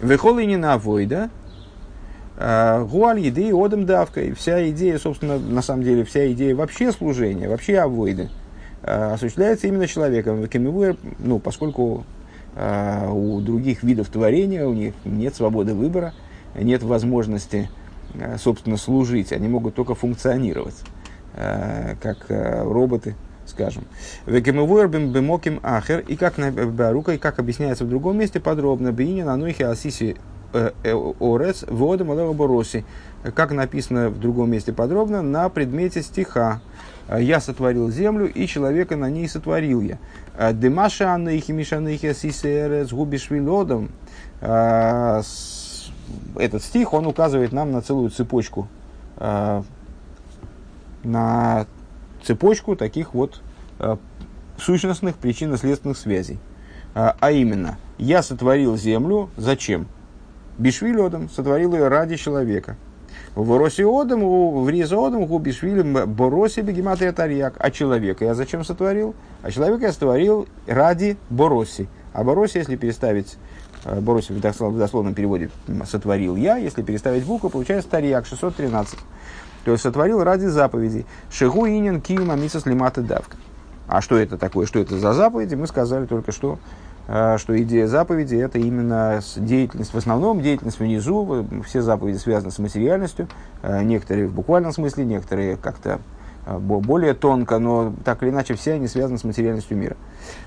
Вехолы 0.01 0.45
не 0.45 0.57
на 0.57 0.79
войда, 0.79 1.31
э, 2.37 2.87
гуаль 2.91 3.21
еды 3.21 3.49
и 3.49 3.53
одам 3.53 3.87
давка. 3.87 4.23
И 4.23 4.33
вся 4.33 4.69
идея, 4.71 4.99
собственно, 4.99 5.39
на 5.39 5.63
самом 5.63 5.83
деле, 5.83 6.05
вся 6.05 6.31
идея 6.33 6.55
вообще 6.55 6.93
служения, 6.93 7.49
вообще 7.49 7.79
авойды, 7.79 8.31
э, 8.83 9.13
осуществляется 9.13 9.67
именно 9.67 9.87
человеком. 9.87 10.47
Ну, 11.19 11.39
поскольку 11.39 12.05
у 12.53 13.41
других 13.41 13.85
видов 13.85 14.09
творения 14.09 14.67
у 14.67 14.75
них 14.75 14.93
нет 15.05 15.37
свободы 15.37 15.73
выбора, 15.73 16.15
нет 16.57 16.83
возможности 16.83 17.71
Э, 18.15 18.37
собственно, 18.39 18.77
служить, 18.77 19.33
они 19.33 19.49
могут 19.49 19.75
только 19.75 19.95
функционировать, 19.95 20.75
э, 20.81 21.00
как 21.35 22.19
э, 22.29 22.63
роботы, 22.63 23.15
скажем. 23.47 23.85
Векемевуэрбим 24.27 25.13
бемоким 25.13 25.61
ахер, 25.63 26.01
и 26.01 26.17
как 26.17 26.39
на 26.39 26.51
барука, 26.51 27.13
и 27.13 27.19
как 27.19 27.39
объясняется 27.39 27.85
в 27.85 27.89
другом 27.89 28.19
месте 28.19 28.41
подробно, 28.41 28.93
бейни 28.93 29.23
на 29.23 29.37
нухе 29.37 29.67
асиси 29.67 30.17
орес 30.53 31.65
водом 31.69 32.09
бороси, 32.37 32.85
как 33.35 33.53
написано 33.53 34.09
в 34.11 34.19
другом 34.19 34.51
месте 34.51 34.73
подробно, 34.73 35.23
на 35.23 35.49
предмете 35.49 36.03
стиха. 36.03 36.61
Я 37.09 37.41
сотворил 37.41 37.91
землю, 37.91 38.31
и 38.33 38.47
человека 38.47 38.97
на 38.97 39.11
ней 39.11 39.29
сотворил 39.29 39.81
я. 39.81 39.99
Демаша 40.53 41.15
аннахи 41.15 41.53
мишанахи 41.53 42.07
асиси 42.07 42.47
эрес 42.47 42.93
губишь 42.93 43.31
вилодом 43.31 43.91
этот 46.37 46.63
стих, 46.63 46.93
он 46.93 47.07
указывает 47.07 47.53
нам 47.53 47.73
на 47.73 47.83
целую 47.83 48.11
цепочку, 48.11 48.69
э, 49.17 49.63
на 51.05 51.67
цепочку 52.23 52.77
таких 52.77 53.15
вот 53.15 53.41
э, 53.79 53.97
сущностных 54.59 55.17
причинно-следственных 55.17 55.97
связей. 55.97 56.39
Э, 56.95 57.13
а 57.19 57.31
именно, 57.31 57.79
я 57.99 58.23
сотворил 58.23 58.77
землю, 58.77 59.31
зачем? 59.37 59.87
Бишвилодом 60.59 61.31
сотворил 61.31 61.75
ее 61.75 61.89
ради 61.89 62.17
человека. 62.17 62.77
В 63.35 63.57
Росиодом, 63.57 64.21
в 64.63 64.69
Ризодом, 64.69 65.25
в 65.25 65.41
Бишвилем, 65.41 66.11
Боросе, 66.13 66.63
Бегематрия 66.63 67.13
Тарьяк. 67.13 67.55
А 67.59 67.71
человека 67.71 68.25
я 68.25 68.35
зачем 68.35 68.65
сотворил? 68.65 69.15
А 69.43 69.51
человека 69.51 69.87
я 69.87 69.93
сотворил 69.93 70.49
ради 70.67 71.17
Бороси. 71.31 71.89
А 72.13 72.25
Бороси, 72.25 72.59
если 72.59 72.77
переставить 72.77 73.39
Э, 73.85 74.01
Борусев 74.01 74.37
в 74.37 74.79
дословном 74.79 75.15
переводе 75.15 75.51
«сотворил 75.87 76.37
я», 76.37 76.57
если 76.57 76.83
переставить 76.83 77.25
букву, 77.25 77.49
получается 77.49 77.89
«Тарьяк» 77.89 78.27
613. 78.27 78.99
То 79.65 79.73
есть 79.73 79.83
сотворил 79.83 80.23
ради 80.23 80.47
заповедей. 80.47 81.07
Шигу 81.31 81.67
инин 81.67 82.01
кима 82.01 82.35
мисас 82.35 82.67
лимата 82.67 83.03
давка. 83.03 83.37
А 83.91 84.01
что 84.01 84.17
это 84.17 84.39
такое, 84.39 84.67
что 84.67 84.79
это 84.79 84.99
за 84.99 85.13
заповеди, 85.13 85.57
мы 85.57 85.67
сказали 85.67 86.07
только 86.07 86.31
что, 86.31 86.61
э, 87.09 87.39
что 87.39 87.61
идея 87.61 87.89
заповеди 87.89 88.37
это 88.37 88.59
именно 88.59 89.21
деятельность, 89.37 89.93
в 89.93 89.97
основном 89.97 90.41
деятельность 90.41 90.79
внизу, 90.79 91.45
все 91.67 91.83
заповеди 91.83 92.19
связаны 92.19 92.53
с 92.53 92.61
материальностью, 92.61 93.27
э, 93.63 93.83
некоторые 93.83 94.29
в 94.29 94.33
буквальном 94.33 94.73
смысле, 94.73 95.05
некоторые 95.05 95.57
как-то 95.57 95.99
более 96.47 97.15
тонко, 97.15 97.59
но 97.59 97.93
так 98.05 98.23
или 98.23 98.31
иначе 98.31 98.55
все 98.55 98.75
они 98.75 98.89
связаны 98.89 99.19
с 99.19 99.25
материальностью 99.25 99.77
мира. 99.77 99.97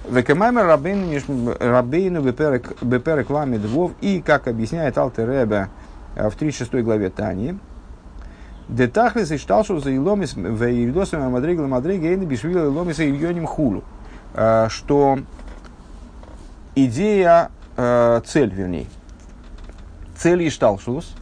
Векемаймер 0.09 0.65
Рабейну 0.65 2.21
Беперек 2.21 3.29
Ламид 3.29 3.61
Вов, 3.65 3.91
и, 4.01 4.21
как 4.25 4.47
объясняет 4.47 4.97
Алтер 4.97 5.29
Ребе 5.29 5.69
в 6.15 6.31
36 6.31 6.83
главе 6.83 7.09
Тани, 7.09 7.59
Детахлис 8.69 9.31
и 9.31 9.37
шталшу 9.37 9.79
за 9.79 9.95
иломис 9.95 10.33
в 10.35 10.63
иридосами 10.63 11.27
мадригла 11.29 11.67
мадрига 11.67 12.11
и 12.11 12.15
бишвила 12.15 12.65
иломис 12.65 12.99
и 12.99 13.09
ильоним 13.09 13.45
хулу. 13.45 13.83
Что 14.69 15.19
идея, 16.75 17.51
цель, 17.75 18.53
вернее, 18.53 18.85
цель 20.17 20.47
Ишталшус, 20.47 21.13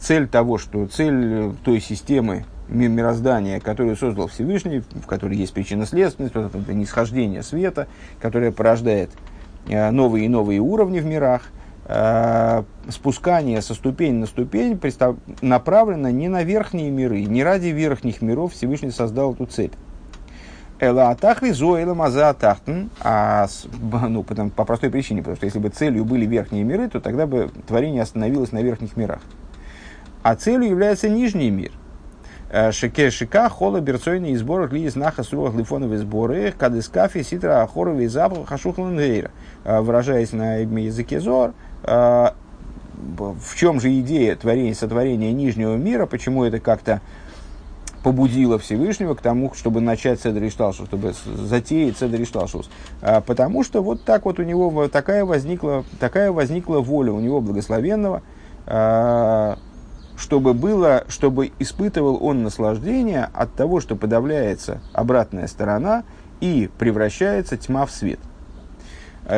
цель 0.00 0.26
того, 0.26 0.58
что 0.58 0.86
цель 0.86 1.52
той 1.64 1.80
системы, 1.80 2.46
мироздания, 2.68 3.60
которое 3.60 3.94
создал 3.94 4.28
Всевышний, 4.28 4.80
в 4.80 5.06
которой 5.06 5.36
есть 5.36 5.52
причина 5.52 5.86
следственность, 5.86 6.34
вот 6.34 6.54
это 6.54 6.74
нисхождение 6.74 7.42
света, 7.42 7.86
которое 8.20 8.50
порождает 8.50 9.10
новые 9.66 10.24
и 10.24 10.28
новые 10.28 10.60
уровни 10.60 11.00
в 11.00 11.04
мирах, 11.04 11.42
спускание 12.88 13.60
со 13.60 13.74
ступени 13.74 14.18
на 14.18 14.26
ступень 14.26 14.78
направлено 15.40 16.10
не 16.10 16.28
на 16.28 16.44
верхние 16.44 16.90
миры, 16.90 17.24
не 17.24 17.42
ради 17.42 17.68
верхних 17.68 18.22
миров 18.22 18.52
Всевышний 18.52 18.90
создал 18.90 19.34
эту 19.34 19.46
цепь. 19.46 19.74
Эла 20.82 21.10
атахли 21.10 21.52
маза 21.94 22.30
атахтен, 22.30 22.90
а 23.00 23.46
ну, 24.08 24.24
потому, 24.24 24.50
по 24.50 24.64
простой 24.64 24.90
причине, 24.90 25.20
потому 25.20 25.36
что 25.36 25.46
если 25.46 25.60
бы 25.60 25.68
целью 25.68 26.04
были 26.04 26.26
верхние 26.26 26.64
миры, 26.64 26.88
то 26.88 27.00
тогда 27.00 27.26
бы 27.28 27.50
творение 27.68 28.02
остановилось 28.02 28.50
на 28.50 28.62
верхних 28.62 28.96
мирах. 28.96 29.20
А 30.24 30.34
целью 30.34 30.68
является 30.68 31.08
нижний 31.08 31.50
мир. 31.50 31.70
Э, 32.50 32.72
шеке 32.72 33.10
шика 33.10 33.48
хола 33.48 33.80
берцойный 33.80 34.34
сбор 34.34 34.72
ли 34.72 34.82
из 34.82 34.96
наха 34.96 35.22
сруах 35.22 35.54
лифоновые 35.54 36.00
сборы 36.00 36.52
кадыскафи 36.56 37.22
ситра 37.22 37.62
ахоровый 37.62 38.08
запах 38.08 38.48
хашухландейра. 38.48 39.30
Э, 39.64 39.80
выражаясь 39.80 40.32
на 40.32 40.58
языке 40.58 41.20
зор, 41.20 41.50
э, 41.50 41.52
в 41.82 43.56
чем 43.56 43.80
же 43.80 43.98
идея 44.00 44.36
творения, 44.36 44.74
сотворения 44.74 45.32
нижнего 45.32 45.76
мира, 45.76 46.06
почему 46.06 46.44
это 46.44 46.60
как-то 46.60 47.00
побудило 48.02 48.58
Всевышнего 48.58 49.14
к 49.14 49.22
тому, 49.22 49.52
чтобы 49.54 49.80
начать 49.80 50.20
Седри 50.20 50.50
Шталшус, 50.50 50.86
чтобы 50.86 51.14
затеять 51.24 51.98
Седри 51.98 52.24
Шталшус. 52.24 52.68
А, 53.00 53.20
потому 53.20 53.64
что 53.64 53.82
вот 53.82 54.04
так 54.04 54.24
вот 54.24 54.38
у 54.38 54.42
него 54.42 54.88
такая 54.88 55.24
возникла, 55.24 55.84
такая 56.00 56.32
возникла 56.32 56.78
воля 56.78 57.12
у 57.12 57.20
него 57.20 57.40
благословенного, 57.40 58.22
а, 58.66 59.58
чтобы 60.16 60.54
было, 60.54 61.04
чтобы 61.08 61.52
испытывал 61.58 62.18
он 62.22 62.42
наслаждение 62.42 63.28
от 63.32 63.54
того, 63.54 63.80
что 63.80 63.96
подавляется 63.96 64.80
обратная 64.92 65.46
сторона 65.46 66.04
и 66.40 66.68
превращается 66.78 67.56
тьма 67.56 67.86
в 67.86 67.90
свет. 67.90 68.20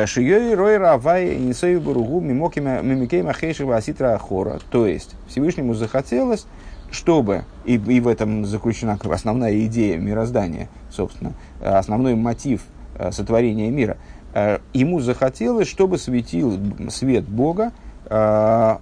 Шиёй 0.05 0.55
рой 0.55 0.77
равай 0.77 1.37
инсой 1.37 1.79
буругу 1.79 2.19
мимикейма 2.19 3.33
хейшева 3.33 3.77
аситра 3.77 4.15
ахора. 4.15 4.59
То 4.71 4.87
есть 4.87 5.15
Всевышнему 5.27 5.73
захотелось 5.73 6.47
чтобы, 6.95 7.43
и, 7.65 7.75
и 7.75 7.99
в 7.99 8.07
этом 8.07 8.45
заключена 8.45 8.97
основная 9.03 9.65
идея 9.65 9.97
мироздания, 9.97 10.69
собственно, 10.89 11.33
основной 11.61 12.15
мотив 12.15 12.63
э, 12.97 13.11
сотворения 13.11 13.69
мира, 13.69 13.97
э, 14.33 14.59
ему 14.73 15.01
захотелось, 15.01 15.67
чтобы 15.67 15.97
светил 15.97 16.57
свет 16.89 17.27
Бога, 17.27 17.73
э, 18.05 18.77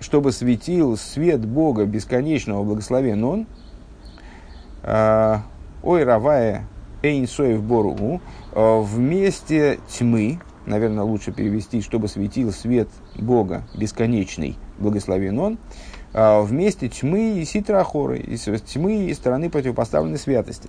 чтобы 0.00 0.32
светил 0.32 0.96
свет 0.96 1.44
Бога 1.44 1.84
бесконечного 1.84 2.62
благословен 2.62 3.24
Он, 3.24 3.46
ой, 5.82 6.04
равая 6.04 6.66
эйнсоев 7.02 7.60
боругу, 7.62 8.20
вместе 8.58 9.78
тьмы, 9.88 10.40
наверное, 10.66 11.04
лучше 11.04 11.32
перевести, 11.32 11.80
чтобы 11.80 12.08
светил 12.08 12.52
свет 12.52 12.88
Бога 13.16 13.62
бесконечный, 13.76 14.56
благословен 14.78 15.38
Он, 15.38 15.58
а, 16.12 16.42
вместе 16.42 16.88
тьмы 16.88 17.38
и 17.38 17.44
ситрахоры, 17.44 18.18
тьмы 18.18 19.06
и 19.06 19.14
стороны 19.14 19.50
противопоставленной 19.50 20.18
святости. 20.18 20.68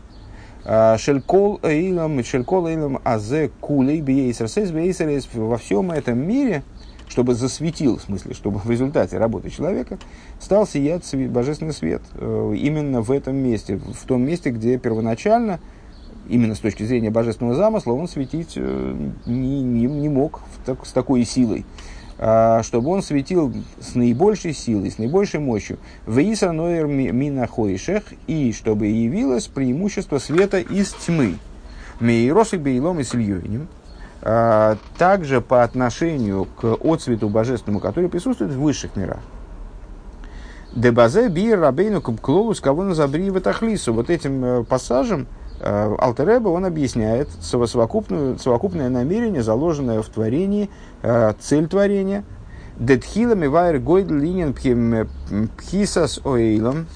А, 0.65 0.97
шелькол 0.97 1.60
эйлам, 1.63 2.23
шелькол 2.23 2.67
эйлам 2.67 2.99
азе 3.04 3.49
кулей 3.60 4.02
бейсерсес 4.02 4.71
бейсерес 4.71 5.28
во 5.34 5.58
всем 5.58 5.91
этом 5.91 6.19
мире, 6.19 6.63
чтобы 7.08 7.34
засветил, 7.34 7.97
в 7.97 8.02
смысле, 8.02 8.34
чтобы 8.36 8.60
в 8.60 8.69
результате 8.69 9.17
работы 9.17 9.49
человека 9.49 9.97
стал 10.39 10.67
сиять 10.67 11.10
божественный 11.30 11.73
свет. 11.73 12.04
Э, 12.13 12.54
именно 12.56 13.02
в 13.02 13.12
этом 13.12 13.36
месте, 13.36 13.78
в 13.78 14.06
том 14.06 14.21
месте, 14.21 14.52
где 14.52 14.78
первоначально, 14.78 15.60
именно 16.30 16.56
с 16.56 16.60
точки 16.60 16.84
зрения 16.84 17.10
божественного 17.10 17.56
замысла, 17.56 17.94
он 17.94 18.08
светить 18.08 18.54
э, 18.56 19.12
не, 19.26 19.62
не, 19.62 19.86
не 19.86 20.10
мог 20.10 20.42
так, 20.65 20.86
с 20.86 20.92
такой 20.92 21.26
силой. 21.26 21.65
А, 22.22 22.63
чтобы 22.63 22.89
он 22.92 23.02
светил 23.02 23.54
с 23.80 23.96
наибольшей 23.96 24.54
силой, 24.54 24.92
с 24.92 24.98
наибольшей 24.98 25.39
мощью. 25.39 25.78
Вейса 26.06 26.52
ноер 26.52 26.86
мина 26.86 27.48
хоишех, 27.48 28.04
и 28.28 28.52
чтобы 28.52 28.88
явилось 28.88 29.48
преимущество 29.48 30.18
света 30.18 30.60
из 30.60 30.92
тьмы. 30.94 31.36
Мейросы 32.02 32.58
бейлом 32.58 33.00
и 33.00 33.04
сильёйним. 33.04 33.68
А, 34.22 34.78
также 34.98 35.39
по 35.39 35.63
отношению 35.63 36.46
к 36.46 36.78
отцвету 36.84 37.30
божественному, 37.30 37.80
который 37.80 38.10
присутствует 38.10 38.52
в 38.52 38.60
высших 38.60 38.98
мирах. 38.98 39.22
Дебазе 40.76 41.30
бир 41.30 41.60
рабейну 41.60 42.02
кубклолус 42.02 42.60
кого 42.60 42.84
на 42.84 42.94
забри 42.94 43.30
в 43.32 43.92
Вот 43.92 44.10
этим 44.10 44.46
э, 44.46 44.63
пассажем 44.65 45.26
Алтереба 45.62 46.50
он 46.50 46.65
объясняет 46.65 47.30
совокупную, 47.41 48.39
совокупное 48.39 48.89
намерение, 48.89 49.43
заложенное 49.43 50.02
в 50.02 50.08
творении, 50.08 50.69
э, 51.02 51.34
цель 51.39 51.67
творения. 51.67 52.24
Детхилами 52.78 53.48
вайр 53.48 53.80
гойд 53.80 54.10
линин 54.10 54.54
пхисас 54.54 56.19
оэйлом. 56.24 56.88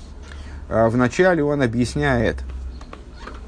Э, 0.70 0.88
вначале 0.88 1.44
он 1.44 1.62
объясняет, 1.62 2.38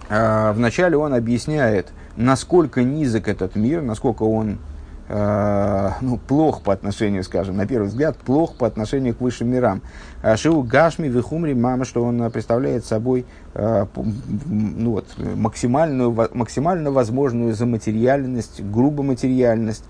вначале 0.07 0.97
он 0.97 1.13
объясняет, 1.13 1.87
насколько 2.15 2.83
низок 2.83 3.27
этот 3.27 3.55
мир, 3.55 3.81
насколько 3.81 4.23
он 4.23 4.59
э, 5.07 5.89
ну, 6.01 6.17
плох 6.17 6.61
по 6.61 6.73
отношению, 6.73 7.23
скажем, 7.23 7.57
на 7.57 7.65
первый 7.65 7.87
взгляд, 7.87 8.17
плох 8.17 8.55
по 8.55 8.67
отношению 8.67 9.15
к 9.15 9.21
высшим 9.21 9.49
мирам. 9.49 9.81
А 10.21 10.37
Шиу 10.37 10.63
Гашми 10.63 11.07
Вихумри 11.07 11.53
Мама, 11.53 11.85
что 11.85 12.03
он 12.03 12.31
представляет 12.31 12.85
собой 12.85 13.25
э, 13.53 13.85
ну, 13.95 14.91
вот, 14.91 15.05
максимальную, 15.17 16.15
максимально 16.33 16.91
возможную 16.91 17.53
заматериальность, 17.53 18.63
грубоматериальность, 18.63 19.85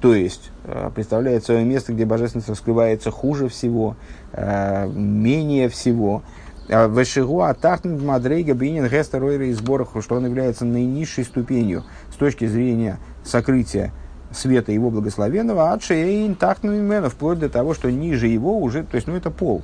то 0.00 0.14
есть 0.14 0.50
э, 0.64 0.90
представляет 0.94 1.44
свое 1.44 1.64
место, 1.64 1.92
где 1.92 2.04
божественность 2.04 2.48
раскрывается 2.48 3.10
хуже 3.10 3.48
всего, 3.48 3.96
э, 4.32 4.88
менее 4.88 5.68
всего. 5.68 6.22
Вешигу 6.68 7.42
атахн 7.42 8.04
мадрейга 8.04 8.52
бинин 8.54 8.88
гестер 8.88 9.24
и 9.40 9.54
что 9.54 10.16
он 10.16 10.26
является 10.26 10.64
наинизшей 10.64 11.22
ступенью 11.22 11.84
с 12.12 12.16
точки 12.16 12.44
зрения 12.46 12.98
сокрытия 13.22 13.92
света 14.36 14.72
его 14.72 14.90
благословенного, 14.90 15.72
от 15.72 15.82
шеин 15.82 16.34
тахнумимена, 16.34 17.10
вплоть 17.10 17.38
до 17.38 17.48
того, 17.48 17.74
что 17.74 17.90
ниже 17.90 18.26
его 18.26 18.58
уже, 18.58 18.84
то 18.84 18.96
есть, 18.96 19.06
ну, 19.06 19.16
это 19.16 19.30
пол, 19.30 19.62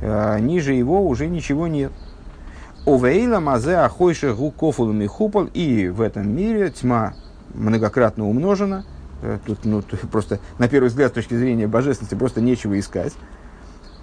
э, 0.00 0.38
ниже 0.40 0.72
его 0.72 1.06
уже 1.06 1.26
ничего 1.26 1.66
нет. 1.66 1.92
Овейла 2.86 3.40
мазе 3.40 3.76
ахойше 3.76 4.34
гукофулами 4.34 5.06
хупол, 5.06 5.48
и 5.54 5.88
в 5.88 6.00
этом 6.00 6.34
мире 6.34 6.70
тьма 6.70 7.14
многократно 7.54 8.28
умножена, 8.28 8.84
э, 9.22 9.38
тут, 9.46 9.64
ну, 9.64 9.82
просто, 10.12 10.40
на 10.58 10.68
первый 10.68 10.88
взгляд, 10.88 11.12
с 11.12 11.14
точки 11.14 11.34
зрения 11.34 11.66
божественности, 11.66 12.14
просто 12.14 12.40
нечего 12.40 12.78
искать. 12.78 13.12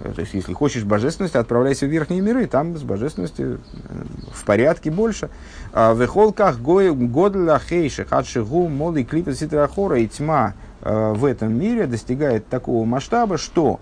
Э, 0.02 0.12
то 0.12 0.20
есть, 0.20 0.34
если 0.34 0.52
хочешь 0.52 0.84
божественности, 0.84 1.36
отправляйся 1.36 1.86
в 1.86 1.88
верхние 1.88 2.20
миры, 2.20 2.46
там 2.46 2.76
с 2.76 2.82
божественностью 2.82 3.60
э, 3.72 4.04
в 4.32 4.44
порядке 4.44 4.90
больше. 4.90 5.30
А 5.72 5.94
в 5.94 6.06
холках 6.06 6.60
годля 6.60 7.58
хейши 7.58 8.04
хадшигу 8.04 8.68
моды 8.68 9.04
клипа 9.04 9.32
ситрахора 9.32 9.98
и 9.98 10.08
тьма 10.08 10.54
э, 10.82 11.12
в 11.14 11.24
этом 11.24 11.58
мире 11.58 11.86
достигает 11.86 12.48
такого 12.48 12.84
масштаба, 12.84 13.38
что 13.38 13.80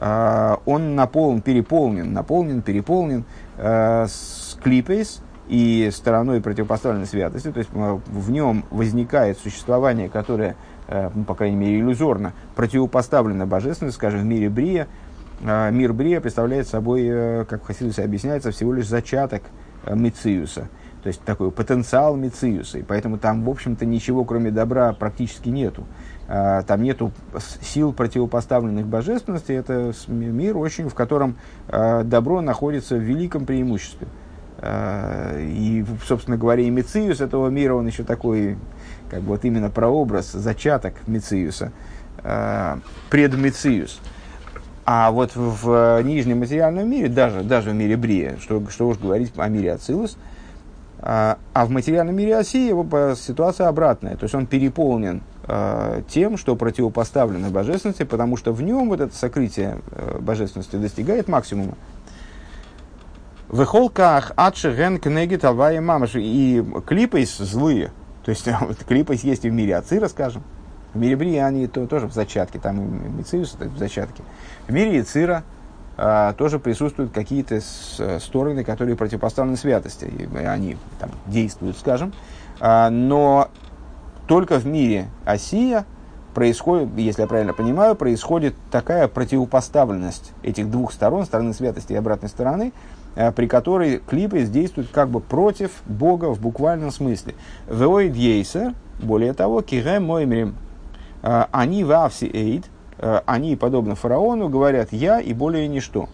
он 0.00 0.96
наполнен, 0.96 1.42
переполнен, 1.42 2.12
наполнен, 2.12 2.60
переполнен 2.62 3.24
с 3.56 4.58
клипейс 4.60 5.22
и 5.46 5.90
стороной 5.92 6.40
противопоставленной 6.40 7.06
святости, 7.06 7.52
то 7.52 7.58
есть 7.58 7.70
в 7.72 8.30
нем 8.30 8.64
возникает 8.70 9.38
существование, 9.38 10.08
которое, 10.08 10.56
ну, 10.88 11.22
по 11.22 11.36
крайней 11.36 11.56
мере, 11.56 11.78
иллюзорно 11.78 12.32
противопоставлено 12.56 13.46
божественности, 13.46 13.96
скажем, 13.96 14.22
в 14.22 14.24
мире 14.24 14.48
Брия, 14.48 14.88
мир 15.42 15.92
Брия 15.92 16.20
представляет 16.20 16.68
собой, 16.68 17.02
э, 17.04 17.44
как 17.48 17.62
в 17.62 17.66
Хасидусе 17.66 18.04
объясняется, 18.04 18.50
всего 18.50 18.72
лишь 18.72 18.86
зачаток 18.86 19.42
э, 19.84 19.94
Мециуса. 19.94 20.68
То 21.02 21.08
есть 21.08 21.20
такой 21.22 21.50
потенциал 21.50 22.16
Мециуса. 22.16 22.78
И 22.78 22.82
поэтому 22.82 23.18
там, 23.18 23.42
в 23.42 23.50
общем-то, 23.50 23.84
ничего 23.84 24.24
кроме 24.24 24.52
добра 24.52 24.92
практически 24.92 25.48
нету. 25.48 25.84
А, 26.28 26.62
там 26.62 26.82
нету 26.82 27.12
сил 27.60 27.92
противопоставленных 27.92 28.86
божественности. 28.86 29.52
Это 29.52 29.92
мир, 30.06 30.56
очень, 30.56 30.88
в 30.88 30.94
котором 30.94 31.36
а, 31.68 32.04
добро 32.04 32.40
находится 32.40 32.94
в 32.94 33.00
великом 33.00 33.46
преимуществе. 33.46 34.08
И, 34.64 35.84
собственно 36.06 36.36
говоря, 36.36 36.62
и 36.62 36.70
Мециус 36.70 37.20
этого 37.20 37.48
мира, 37.48 37.74
он 37.74 37.88
еще 37.88 38.04
такой, 38.04 38.56
как 39.10 39.22
бы 39.22 39.30
вот 39.30 39.44
именно 39.44 39.70
прообраз, 39.70 40.30
зачаток 40.30 40.94
Мециуса, 41.08 41.72
предмециус. 43.10 43.98
А 44.84 45.10
вот 45.10 45.36
в, 45.36 45.62
в 45.62 46.02
нижнем 46.02 46.40
материальном 46.40 46.90
мире, 46.90 47.08
даже, 47.08 47.42
даже 47.42 47.70
в 47.70 47.74
мире 47.74 47.96
Брия, 47.96 48.36
что, 48.40 48.62
что 48.68 48.88
уж 48.88 48.98
говорить 48.98 49.32
о 49.36 49.48
мире 49.48 49.74
Ацилус, 49.74 50.16
а, 50.98 51.38
а 51.52 51.66
в 51.66 51.70
материальном 51.70 52.16
мире 52.16 52.36
Оси 52.36 52.66
его 52.66 53.14
ситуация 53.14 53.68
обратная. 53.68 54.16
То 54.16 54.24
есть 54.24 54.34
он 54.34 54.46
переполнен 54.46 55.22
а, 55.44 56.02
тем, 56.08 56.36
что 56.36 56.56
противопоставлено 56.56 57.50
божественности, 57.50 58.02
потому 58.02 58.36
что 58.36 58.52
в 58.52 58.62
нем 58.62 58.88
вот 58.88 59.00
это 59.00 59.14
сокрытие 59.14 59.78
божественности 60.20 60.76
достигает 60.76 61.28
максимума. 61.28 61.74
В 63.52 63.66
холках 63.66 64.32
адши 64.34 64.74
ген 64.74 64.98
кнегит 64.98 65.44
авая 65.44 65.82
мамаш. 65.82 66.12
И 66.14 66.64
клипы 66.86 67.24
злые, 67.26 67.92
То 68.24 68.30
есть 68.30 68.48
вот, 68.60 68.78
клипа 68.78 69.12
есть 69.12 69.44
и 69.44 69.50
в 69.50 69.52
мире 69.52 69.76
Ацира, 69.76 70.08
скажем. 70.08 70.42
В 70.94 70.98
мире 70.98 71.16
Брия 71.16 71.46
они 71.46 71.66
то, 71.66 71.86
тоже 71.86 72.06
в 72.06 72.12
зачатке, 72.12 72.58
там 72.58 72.80
и 72.80 73.08
Мициус 73.08 73.54
в 73.54 73.78
зачатке. 73.78 74.22
В 74.66 74.72
мире 74.72 74.96
Яцира 74.96 75.42
а, 75.96 76.32
тоже 76.34 76.58
присутствуют 76.58 77.12
какие-то 77.12 77.60
стороны, 78.20 78.64
которые 78.64 78.96
противопоставлены 78.96 79.56
святости. 79.56 80.04
И 80.04 80.36
они 80.36 80.76
там 80.98 81.10
действуют, 81.26 81.78
скажем. 81.78 82.12
А, 82.60 82.90
но 82.90 83.48
только 84.26 84.58
в 84.58 84.66
мире 84.66 85.06
Осия 85.24 85.84
происходит, 86.34 86.88
если 86.96 87.22
я 87.22 87.28
правильно 87.28 87.52
понимаю, 87.52 87.94
происходит 87.94 88.54
такая 88.70 89.08
противопоставленность 89.08 90.32
этих 90.42 90.70
двух 90.70 90.92
сторон, 90.92 91.24
стороны 91.24 91.52
святости 91.52 91.92
и 91.92 91.96
обратной 91.96 92.28
стороны, 92.28 92.72
а, 93.16 93.32
при 93.32 93.46
которой 93.46 93.98
клипы 93.98 94.44
действуют 94.44 94.90
как 94.90 95.08
бы 95.08 95.20
против 95.20 95.82
Бога 95.86 96.26
в 96.26 96.40
буквальном 96.40 96.90
смысле. 96.90 97.34
Веоид 97.68 98.14
более 99.00 99.34
того, 99.34 99.62
кире 99.62 100.00
моймрим, 100.00 100.54
а, 101.22 101.48
они 101.52 101.84
вавси 101.84 102.30
эйд, 102.32 102.66
а, 102.98 103.22
они, 103.26 103.56
подобно 103.56 103.94
фараону, 103.94 104.48
говорят 104.48 104.92
«я» 104.92 105.20
и 105.20 105.32
более 105.32 105.68
ничто. 105.68 106.08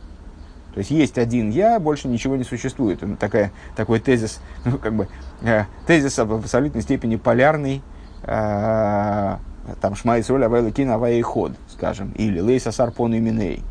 То 0.74 0.80
есть 0.80 0.90
есть 0.90 1.18
один 1.18 1.50
я, 1.50 1.80
больше 1.80 2.08
ничего 2.08 2.36
не 2.36 2.44
существует. 2.44 3.02
Это 3.02 3.16
такая, 3.16 3.52
такой 3.74 4.00
тезис, 4.00 4.40
ну, 4.64 4.78
как 4.78 4.94
бы, 4.94 5.08
э, 5.42 5.64
тезис 5.86 6.18
в 6.18 6.32
абсолютной 6.32 6.82
степени 6.82 7.16
полярный, 7.16 7.82
э, 8.22 9.36
там 9.80 9.94
Шма 9.96 10.20
Исроль 10.20 10.44
Авайла 10.44 11.22
Ход, 11.22 11.52
скажем, 11.68 12.12
или 12.12 12.40
Лейса 12.40 12.70
Сарпон 12.70 13.14
и 13.14 13.18
Миней, 13.18 13.62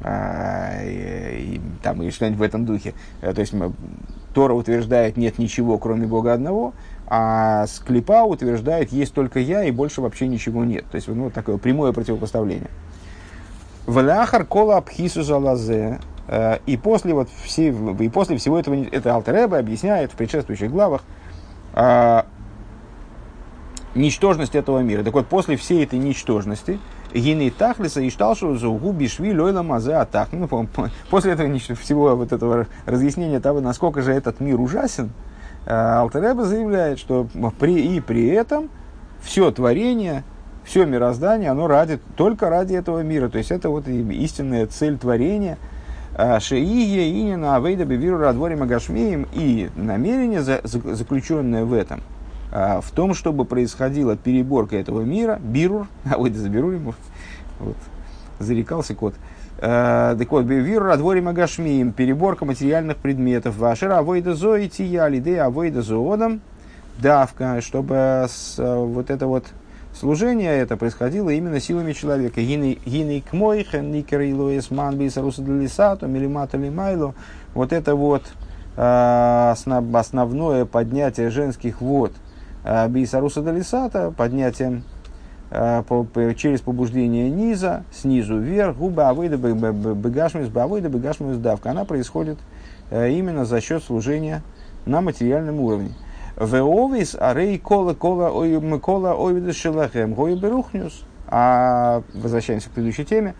э, 0.00 1.58
там, 1.82 2.02
и 2.02 2.10
что-нибудь 2.10 2.38
в 2.38 2.42
этом 2.42 2.64
духе. 2.64 2.94
Э, 3.20 3.32
то 3.32 3.40
есть 3.40 3.54
Тора 4.34 4.54
утверждает, 4.54 5.16
нет 5.16 5.38
ничего, 5.38 5.78
кроме 5.78 6.06
Бога 6.06 6.32
одного, 6.32 6.72
а 7.12 7.66
склепа 7.66 8.22
утверждает, 8.22 8.92
есть 8.92 9.12
только 9.12 9.40
я, 9.40 9.64
и 9.64 9.72
больше 9.72 10.00
вообще 10.00 10.28
ничего 10.28 10.64
нет. 10.64 10.84
То 10.92 10.94
есть, 10.94 11.08
ну, 11.08 11.28
такое 11.28 11.58
прямое 11.58 11.92
противопоставление. 11.92 12.70
Валяхар 13.86 14.44
кола 14.44 14.76
абхису 14.76 15.24
залазе. 15.24 15.98
Э, 16.28 16.58
и 16.66 16.76
после, 16.76 17.12
вот 17.12 17.28
все, 17.42 17.74
и 17.98 18.08
после 18.08 18.36
всего 18.36 18.60
этого, 18.60 18.76
это 18.92 19.12
Алтереба 19.12 19.58
объясняет 19.58 20.12
в 20.12 20.14
предшествующих 20.14 20.70
главах, 20.70 21.02
а, 21.72 22.26
ничтожность 23.96 24.54
этого 24.54 24.78
мира. 24.78 25.02
Так 25.02 25.14
вот, 25.14 25.26
после 25.26 25.56
всей 25.56 25.82
этой 25.82 25.98
ничтожности, 25.98 26.78
Гины 27.12 27.50
Тахлиса 27.50 28.00
и 28.00 28.10
Шталшу 28.10 28.54
Зугу 28.56 28.92
Бишви 28.92 29.36
Лойла 29.36 29.62
Мазе 29.62 29.94
Атах. 29.94 30.28
Ну, 30.30 30.48
после 31.10 31.32
этого 31.32 31.52
всего 31.58 32.14
вот 32.14 32.32
этого 32.32 32.68
разъяснения 32.86 33.40
того, 33.40 33.60
насколько 33.60 34.00
же 34.02 34.12
этот 34.12 34.38
мир 34.38 34.60
ужасен, 34.60 35.10
Э, 35.66 35.98
Алтереба 36.00 36.44
заявляет, 36.44 36.98
что 36.98 37.28
при, 37.58 37.96
и 37.96 38.00
при 38.00 38.28
этом 38.28 38.70
все 39.20 39.50
творение, 39.50 40.24
все 40.64 40.86
мироздание, 40.86 41.50
оно 41.50 41.66
ради, 41.66 41.98
только 42.16 42.48
ради 42.48 42.74
этого 42.74 43.02
мира. 43.02 43.28
То 43.28 43.38
есть 43.38 43.50
это 43.50 43.68
вот 43.68 43.88
истинная 43.88 44.66
цель 44.66 44.98
творения. 44.98 45.58
Э, 46.16 46.40
Шеие, 46.40 47.10
Инина, 47.10 47.56
Авейда, 47.56 47.84
Бевиру, 47.84 48.18
Радвори, 48.18 48.54
Магашмеем. 48.56 49.26
И 49.32 49.70
намерение, 49.76 50.42
заключенное 50.42 51.64
в 51.64 51.72
этом, 51.72 52.00
э, 52.52 52.80
в 52.82 52.90
том, 52.90 53.14
чтобы 53.14 53.44
происходила 53.44 54.16
переборка 54.16 54.76
этого 54.76 55.02
мира, 55.02 55.38
бирур, 55.42 55.86
а 56.04 56.16
да 56.18 56.38
заберу 56.38 56.70
ему, 56.70 56.94
вот, 57.58 57.76
зарекался 58.38 58.94
кот, 58.94 59.14
так 59.60 60.30
вот, 60.30 60.46
вир 60.46 60.82
радворим 60.82 61.28
агашмием, 61.28 61.92
переборка 61.92 62.46
материальных 62.46 62.96
предметов. 62.96 63.58
Вашера 63.58 63.98
авойда 63.98 64.34
зои 64.34 64.68
тия 64.68 65.06
лиды 65.06 65.36
авойда 65.38 65.82
зоодом 65.82 66.40
давка, 66.98 67.60
чтобы 67.60 68.26
с, 68.28 68.58
э, 68.58 68.74
вот 68.74 69.10
это 69.10 69.26
вот 69.26 69.44
служение 69.94 70.58
это 70.58 70.78
происходило 70.78 71.28
именно 71.28 71.60
силами 71.60 71.92
человека. 71.92 72.40
Гиней 72.40 73.20
к 73.20 73.34
мойхен, 73.34 73.92
никер 73.92 74.22
илоес 74.22 74.70
ман 74.70 74.96
бисаруса 74.96 75.42
делисато, 75.42 76.06
милимата 76.06 76.56
лимайло. 76.56 77.14
Вот 77.52 77.74
это 77.74 77.94
вот 77.94 78.22
э, 78.76 79.54
основное 79.92 80.64
поднятие 80.64 81.28
женских 81.30 81.82
вод 81.82 82.12
бисаруса 82.88 83.42
делисата, 83.42 84.12
поднятием 84.16 84.84
Э, 84.84 84.99
через 85.50 86.60
побуждение 86.60 87.28
низа, 87.28 87.84
снизу 87.92 88.38
вверх, 88.38 88.76
губа 88.76 89.08
авойда 89.08 89.36
бегашмис, 89.36 90.48
бавойда 90.48 90.88
бегашмис. 90.88 91.38
Она 91.64 91.84
происходит 91.84 92.38
э, 92.90 93.10
именно 93.10 93.44
за 93.44 93.60
счет 93.60 93.82
служения 93.82 94.42
на 94.86 95.00
материальном 95.00 95.58
уровне. 95.60 95.94
Веовис 96.36 97.16
арей 97.18 97.58
кола 97.58 97.94
кола 97.94 98.30
кола 98.78 99.14
ойвида 99.14 99.52
шелахем 99.52 100.14
гой 100.14 100.38
берухнюс. 100.38 101.02
А 101.26 102.02
возвращаемся 102.14 102.70
к 102.70 102.72
предыдущей 102.72 103.04
теме. 103.04 103.34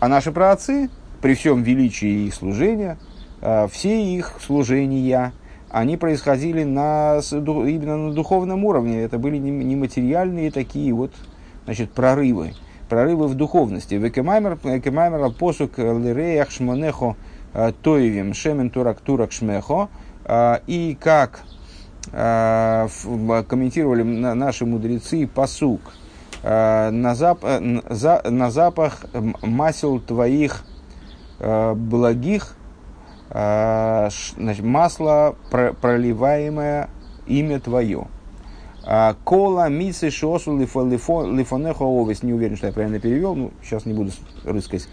А 0.00 0.08
наши 0.08 0.32
праотцы, 0.32 0.90
при 1.22 1.34
всем 1.34 1.62
величии 1.62 2.26
их 2.26 2.34
служения, 2.34 2.98
э, 3.40 3.68
все 3.68 4.02
их 4.02 4.38
служения– 4.40 5.32
они 5.70 5.96
происходили 5.96 6.64
на, 6.64 7.20
именно 7.30 7.96
на 7.96 8.12
духовном 8.12 8.64
уровне. 8.64 9.02
Это 9.02 9.18
были 9.18 9.36
нематериальные 9.38 10.50
такие 10.50 10.92
вот 10.92 11.12
значит, 11.64 11.90
прорывы. 11.90 12.54
Прорывы 12.88 13.26
в 13.26 13.34
духовности. 13.34 13.94
Векемаймер 13.94 15.30
посук 15.32 15.78
лиреях 15.78 16.50
шмонехо 16.50 17.16
э, 17.52 17.72
тоевим 17.82 18.32
шемен 18.32 18.70
турак 18.70 19.00
турак 19.00 19.32
шмехо. 19.32 19.88
Э, 20.24 20.58
и 20.68 20.96
как 21.00 21.42
э, 22.12 22.88
комментировали 23.48 24.02
наши 24.02 24.64
мудрецы 24.64 25.26
посук 25.26 25.80
на, 26.42 27.14
зап, 27.16 27.42
на 27.42 28.50
запах 28.52 29.06
масел 29.42 29.98
твоих 29.98 30.64
благих 31.40 32.56
значит, 33.28 34.64
масло, 34.64 35.36
проливаемое 35.50 36.88
имя 37.26 37.60
твое. 37.60 38.06
А, 38.88 39.16
кола 39.24 39.68
мисы 39.68 40.10
шосу 40.10 40.56
лифонехо 40.56 41.84
овес. 41.84 42.22
Не 42.22 42.32
уверен, 42.32 42.56
что 42.56 42.68
я 42.68 42.72
правильно 42.72 43.00
перевел, 43.00 43.34
ну, 43.34 43.50
сейчас 43.62 43.84
не 43.84 43.92
буду 43.92 44.12
рыскать. 44.44 44.88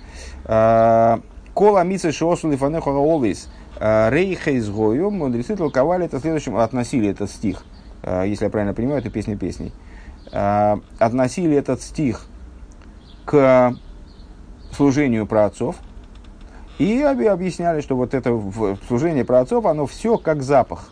А, 0.45 1.21
Кола 1.53 1.83
мисы 1.83 2.11
шосу 2.11 2.49
лифонехо 2.49 2.89
овес. 2.89 3.49
Рейха 3.79 4.57
изгою. 4.57 5.11
Мудрецы 5.11 5.55
толковали 5.55 6.05
это 6.05 6.19
следующим, 6.19 6.57
относили 6.57 7.09
этот 7.09 7.29
стих, 7.29 7.63
если 8.03 8.45
я 8.45 8.49
правильно 8.49 8.73
понимаю, 8.73 8.99
это 8.99 9.09
песня 9.09 9.37
песней. 9.37 9.71
Относили 10.31 11.55
этот 11.55 11.81
стих 11.81 12.25
к 13.25 13.75
служению 14.71 15.27
праотцов, 15.27 15.75
и 16.79 17.01
объясняли, 17.01 17.81
что 17.81 17.95
вот 17.95 18.13
это 18.13 18.39
служение 18.87 19.25
праотцов, 19.25 19.65
оно 19.65 19.85
все 19.85 20.17
как 20.17 20.41
запах. 20.41 20.89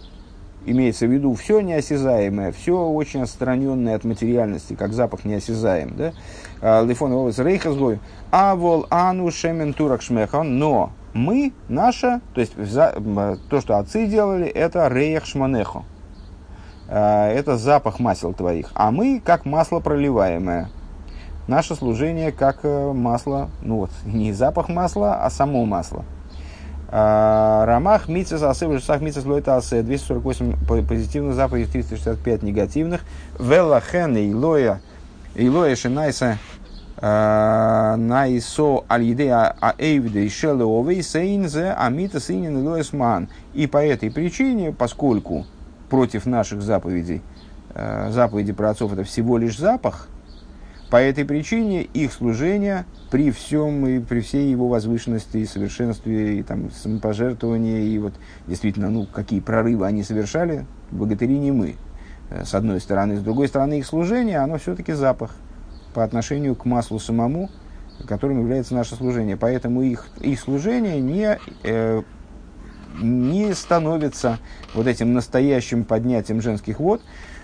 Имеется 0.64 1.08
в 1.08 1.12
виду 1.12 1.34
все 1.34 1.62
неосязаемое, 1.62 2.52
все 2.52 2.88
очень 2.88 3.24
отстраненное 3.24 3.96
от 3.96 4.04
материальности, 4.04 4.76
как 4.76 4.94
запах 4.94 5.26
неосязаем. 5.26 5.96
Да? 5.98 6.14
А, 6.62 6.84
Лифон 6.86 7.12
Овес 7.14 7.40
Рейхазгой. 7.40 8.00
Авол 8.30 8.86
Ану 8.92 9.32
Шемен 9.32 9.74
Турак 9.74 10.04
Шмехан. 10.04 10.60
Но 10.60 10.92
мы, 11.14 11.52
наша, 11.68 12.22
то 12.36 12.42
есть 12.42 12.54
то, 12.54 13.60
что 13.60 13.80
отцы 13.80 14.06
делали, 14.06 14.46
это 14.46 14.88
Рейх 14.88 15.26
Шманехо. 15.26 15.84
А, 16.88 17.28
это 17.30 17.58
запах 17.58 18.00
масел 18.00 18.32
твоих. 18.34 18.70
А 18.76 18.92
мы, 18.92 19.20
как 19.20 19.46
масло 19.46 19.80
проливаемое 19.80 20.70
наше 21.48 21.76
служение 21.76 22.32
как 22.32 22.60
э, 22.64 22.92
масло, 22.94 23.50
ну 23.62 23.78
вот, 23.78 23.92
не 24.06 24.34
запах 24.34 24.70
масла, 24.70 25.24
а 25.24 25.30
само 25.30 25.66
масло. 25.66 26.06
А, 26.94 27.66
Рамах 27.66 28.10
Мицес 28.10 28.44
Асе, 28.44 28.80
Шах 28.80 29.00
Мицес 29.00 29.24
Лойта 29.24 29.56
Асе, 29.56 29.82
248 29.82 30.86
позитивных 30.86 31.36
заповедей, 31.36 31.72
365 31.72 32.44
негативных. 32.44 33.02
Велахен 33.40 34.18
и 34.18 34.34
Лоя, 34.34 34.82
и 35.34 35.48
Лоя 35.48 35.78
Шинайса 35.78 36.38
а, 36.98 37.96
Найсо 37.96 38.84
Альидея 38.90 39.56
Аэйвде 39.62 40.26
и 40.26 40.30
Шелеовей 40.30 41.02
Сейнзе 41.02 41.72
Амита 41.72 42.20
Синин 42.20 42.68
Лоесман. 42.68 43.30
И 43.54 43.68
по 43.68 43.78
этой 43.78 44.12
причине, 44.12 44.74
поскольку 44.74 45.46
против 45.90 46.26
наших 46.26 46.62
заповедей, 46.62 47.22
заповеди 47.74 48.52
про 48.52 48.72
отцов 48.72 48.92
это 48.94 49.06
всего 49.06 49.38
лишь 49.38 49.58
запах, 49.58 50.10
по 50.92 50.98
этой 50.98 51.24
причине 51.24 51.84
их 51.84 52.12
служение 52.12 52.86
при 53.10 53.32
всем 53.32 53.88
и 53.88 54.00
при 54.00 54.20
всей 54.20 54.52
его 54.52 54.68
возвышенности 54.68 55.38
и 55.38 55.46
совершенстве, 55.46 56.40
и 56.40 56.44
там, 56.44 56.70
самопожертвования, 56.70 57.80
и 57.80 57.98
вот 57.98 58.14
действительно, 58.46 58.90
ну, 58.90 59.06
какие 59.06 59.40
прорывы 59.40 59.88
они 59.88 60.04
совершали, 60.04 60.66
богатыри 60.92 61.40
не 61.40 61.52
мы, 61.52 61.76
э, 62.30 62.44
с 62.44 62.54
одной 62.54 62.82
стороны. 62.82 63.16
С 63.16 63.22
другой 63.22 63.48
стороны, 63.48 63.80
их 63.80 63.86
служение, 63.86 64.40
оно 64.40 64.58
все-таки 64.58 64.92
запах 64.92 65.32
по 65.94 66.04
отношению 66.04 66.56
к 66.56 66.66
маслу 66.66 67.00
самому, 67.00 67.50
которым 68.06 68.42
является 68.42 68.76
наше 68.76 68.96
служение. 68.96 69.38
Поэтому 69.38 69.84
их, 69.84 70.10
их 70.20 70.42
служение 70.42 71.00
не, 71.00 71.40
э, 71.64 72.02
не 73.02 73.54
становится 73.54 74.40
вот 74.74 74.88
этим 74.88 75.14
настоящим 75.14 75.86
поднятием 75.86 76.42
женских 76.42 76.82
вод. 76.82 77.02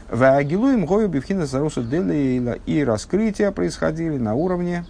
В 0.10 0.24
Агилуем 0.24 0.86
Гою 0.86 1.10
Бивхина 1.10 1.45
Саруса 1.45 1.82
Делейла 1.82 2.58
и 2.66 2.82
раскрытия 2.82 3.51
происходили 3.51 4.18
на 4.18 4.36
уровне 4.36 4.86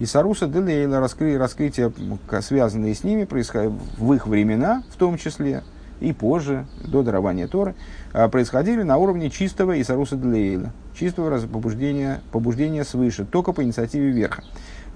и 0.00 0.06
Саруса 0.06 0.48
Делейла, 0.48 0.98
раскры, 0.98 1.38
раскрытия, 1.38 1.92
связанные 2.40 2.96
с 2.96 3.04
ними, 3.04 3.26
происходили 3.26 3.72
в 3.96 4.12
их 4.12 4.26
времена, 4.26 4.82
в 4.90 4.96
том 4.96 5.18
числе, 5.18 5.62
и 6.00 6.12
позже, 6.12 6.66
до 6.82 7.04
дарования 7.04 7.46
Торы, 7.46 7.76
а, 8.12 8.28
происходили 8.28 8.82
на 8.82 8.96
уровне 8.96 9.30
чистого 9.30 9.80
Исаруса 9.80 10.16
Делейла, 10.16 10.72
чистого 10.98 11.38
побуждения, 11.46 12.20
побуждения 12.32 12.84
свыше, 12.84 13.24
только 13.24 13.52
по 13.52 13.62
инициативе 13.62 14.10
верха. 14.10 14.42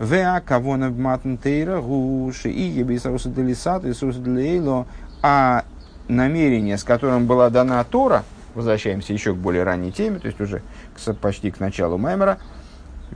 Веа 0.01 0.41
кавона 0.45 0.91
матнтейра 0.91 1.81
гуши 1.81 2.51
и 2.51 2.63
ебисаруса 2.63 3.29
делисат 3.29 3.85
Исаруса 3.85 4.19
Делейло, 4.19 4.87
а 5.23 5.65
намерение, 6.09 6.77
с 6.77 6.83
которым 6.83 7.27
была 7.27 7.51
дана 7.51 7.83
Тора, 7.85 8.25
возвращаемся 8.59 9.13
еще 9.13 9.33
к 9.33 9.37
более 9.37 9.63
ранней 9.63 9.93
теме, 9.93 10.19
то 10.19 10.27
есть 10.27 10.41
уже 10.41 10.63
к, 10.95 11.15
почти 11.15 11.51
к 11.51 11.61
началу 11.61 11.97
Маймера, 11.97 12.39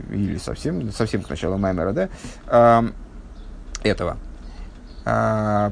или 0.09 0.37
совсем, 0.37 0.91
совсем 0.91 1.21
к 1.21 1.29
началу 1.29 1.57
Маймера, 1.57 1.91
да, 1.91 2.09
э, 2.47 2.81
этого. 3.83 4.17
Э, 5.05 5.71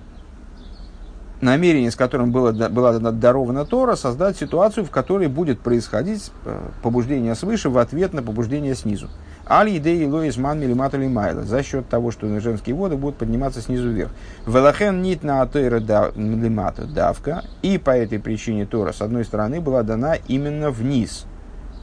намерение, 1.39 1.89
с 1.89 1.95
которым 1.95 2.31
было, 2.31 2.51
была 2.51 2.99
дарована 2.99 3.65
Тора, 3.65 3.95
создать 3.95 4.37
ситуацию, 4.37 4.85
в 4.85 4.91
которой 4.91 5.27
будет 5.27 5.61
происходить 5.61 6.31
э, 6.45 6.69
побуждение 6.83 7.33
свыше 7.35 7.69
в 7.69 7.77
ответ 7.77 8.13
на 8.13 8.21
побуждение 8.21 8.75
снизу. 8.75 9.09
Али 9.53 9.79
идеи 9.79 10.05
лоис 10.05 10.37
ман 10.37 10.61
милимата 10.61 10.97
майла. 10.97 11.43
За 11.43 11.61
счет 11.61 11.89
того, 11.89 12.11
что 12.11 12.39
женские 12.39 12.73
воды 12.73 12.95
будут 12.95 13.17
подниматься 13.17 13.59
снизу 13.59 13.89
вверх. 13.89 14.11
Велахен 14.47 15.01
нит 15.01 15.23
на 15.23 15.41
атейра 15.41 15.81
милимата 16.15 16.85
давка. 16.85 17.43
И 17.61 17.77
по 17.77 17.89
этой 17.89 18.17
причине 18.17 18.65
Тора, 18.65 18.93
с 18.93 19.01
одной 19.01 19.25
стороны, 19.25 19.59
была 19.59 19.83
дана 19.83 20.15
именно 20.29 20.71
вниз. 20.71 21.25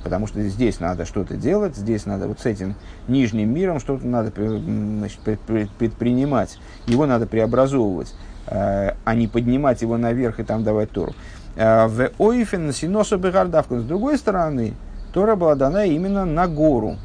Потому 0.02 0.26
что 0.26 0.40
здесь 0.44 0.80
надо 0.80 1.04
что-то 1.04 1.36
делать, 1.36 1.76
здесь 1.76 2.06
надо 2.06 2.26
вот 2.26 2.40
с 2.40 2.46
этим 2.46 2.74
нижним 3.06 3.52
миром 3.52 3.80
что-то 3.80 4.06
надо 4.06 4.32
значит, 4.34 5.18
предпринимать, 5.20 6.58
его 6.86 7.04
надо 7.04 7.26
преобразовывать. 7.26 8.14
Э, 8.46 8.92
а 9.04 9.14
не 9.14 9.28
поднимать 9.28 9.82
его 9.82 9.98
наверх 9.98 10.40
и 10.40 10.42
там 10.42 10.64
давать 10.64 10.90
Тору. 10.90 11.12
Э, 11.56 11.86
в 11.86 12.12
Ойфен 12.18 12.72
Синосу 12.72 13.18
Бегардавку. 13.18 13.78
С 13.78 13.84
другой 13.84 14.16
стороны, 14.16 14.72
Тора 15.12 15.36
была 15.36 15.54
дана 15.54 15.84
именно 15.84 16.24
на 16.24 16.48
гору. 16.48 16.96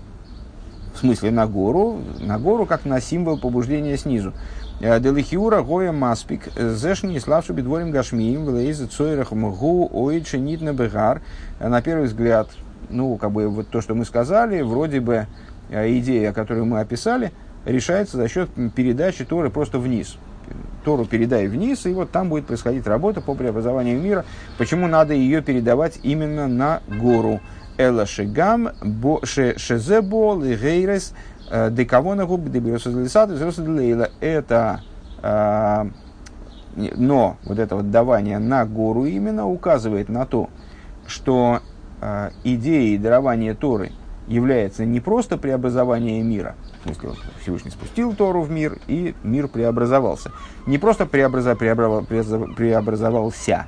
В 0.93 0.99
смысле 0.99 1.31
на 1.31 1.47
гору, 1.47 1.99
на 2.19 2.37
гору 2.37 2.65
как 2.65 2.85
на 2.85 3.01
символ 3.01 3.39
побуждения 3.39 3.97
снизу. 3.97 4.33
Э, 4.79 4.99
Делихиура 4.99 5.61
гоя 5.61 5.91
маспик, 5.91 6.49
зешни 6.55 7.17
славшу 7.19 7.53
бедворим 7.53 7.91
гашмиим, 7.91 8.45
влейзе 8.45 8.85
цойрах 8.85 9.31
мгу 9.31 9.89
ойче 9.91 10.39
нитна 10.39 10.73
бегар. 10.73 11.21
На 11.59 11.81
первый 11.81 12.05
взгляд, 12.05 12.49
ну, 12.89 13.17
как 13.17 13.31
бы 13.31 13.47
вот 13.49 13.69
то, 13.69 13.81
что 13.81 13.95
мы 13.95 14.05
сказали, 14.05 14.61
вроде 14.61 14.99
бы 14.99 15.27
идея, 15.71 16.31
которую 16.31 16.65
мы 16.65 16.79
описали, 16.79 17.31
решается 17.65 18.17
за 18.17 18.27
счет 18.27 18.49
передачи 18.75 19.25
Торы 19.25 19.49
просто 19.49 19.79
вниз. 19.79 20.17
Тору 20.83 21.05
передай 21.05 21.47
вниз, 21.47 21.85
и 21.85 21.93
вот 21.93 22.11
там 22.11 22.29
будет 22.29 22.45
происходить 22.45 22.85
работа 22.85 23.21
по 23.21 23.33
преобразованию 23.33 23.99
мира. 23.99 24.25
Почему 24.57 24.87
надо 24.87 25.13
ее 25.13 25.41
передавать 25.41 25.99
именно 26.03 26.47
на 26.47 26.81
гору? 26.87 27.39
Эла 27.77 28.05
шегам 28.05 28.69
шезебол 29.23 30.43
и 30.43 30.55
гейрес 30.55 31.13
э, 31.49 31.71
декавона 31.71 32.25
губ 32.25 32.41
Это 34.21 34.81
э, 35.21 35.85
но 36.75 37.37
вот 37.43 37.59
это 37.59 37.75
вот 37.75 37.91
давание 37.91 38.39
на 38.39 38.65
гору 38.65 39.05
именно 39.05 39.47
указывает 39.47 40.09
на 40.09 40.25
то, 40.25 40.49
что 41.07 41.59
э, 42.01 42.31
идеей 42.43 42.97
дарования 42.97 43.53
Торы 43.53 43.91
является 44.27 44.85
не 44.85 44.99
просто 44.99 45.37
преобразование 45.37 46.21
мира, 46.23 46.55
в 46.79 46.87
смысле, 46.87 47.09
вот 47.09 47.17
Всевышний 47.41 47.71
спустил 47.71 48.13
Тору 48.13 48.41
в 48.41 48.49
мир, 48.49 48.79
и 48.87 49.15
мир 49.23 49.47
преобразовался. 49.47 50.31
Не 50.65 50.77
просто 50.77 51.05
преобраза, 51.05 51.55
преобразовал, 51.55 52.05
преобразовался, 52.55 53.67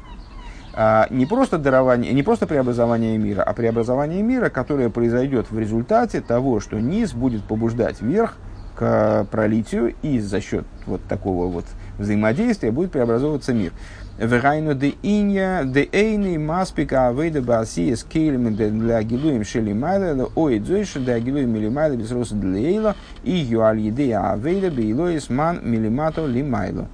не 1.10 1.26
просто 1.26 1.58
дарование, 1.58 2.12
не 2.14 2.24
просто 2.24 2.48
преобразование 2.48 3.18
мира, 3.18 3.42
а 3.44 3.54
преобразование 3.54 4.22
мира, 4.22 4.50
которое 4.50 4.90
произойдет 4.90 5.50
в 5.50 5.58
результате 5.58 6.22
того, 6.22 6.60
что 6.60 6.80
низ 6.80 7.14
будет 7.14 7.44
побуждать 7.44 8.02
вверх 8.02 8.36
к 8.76 9.26
пролитию, 9.32 9.96
и 10.02 10.20
за 10.20 10.42
счет 10.42 10.66
вот 10.86 11.02
такого 11.04 11.48
вот 11.48 11.66
взаимодействия 11.98 12.72
будет 12.72 12.92
преобразовываться 12.92 13.54
мир. 13.54 13.72
Вегайну 14.18 14.74
де 14.76 14.96
инья, 15.02 15.64
де 15.66 15.90
эйни 15.92 16.38
маспика 16.38 17.08
авейда 17.08 17.42
бааси 17.42 17.94
с 17.94 18.04
кейлем 18.04 18.56
для 18.56 19.04
гилуем 19.04 19.44
шели 19.44 19.74
майла, 19.74 20.30
ой 20.36 20.60
дзойши 20.60 21.00
для 21.00 21.20
гилуем 21.20 21.54
милимайла 21.54 21.96
без 21.96 22.12
роса 22.12 22.36
для 22.36 22.60
эйла, 22.60 22.96
и 23.24 23.32
юаль 23.32 23.80
едея 23.80 24.32
авейда 24.32 24.72
бейлоис 24.72 25.30
ман 25.30 25.60
милимато 25.64 26.26
лимайло. 26.26 26.88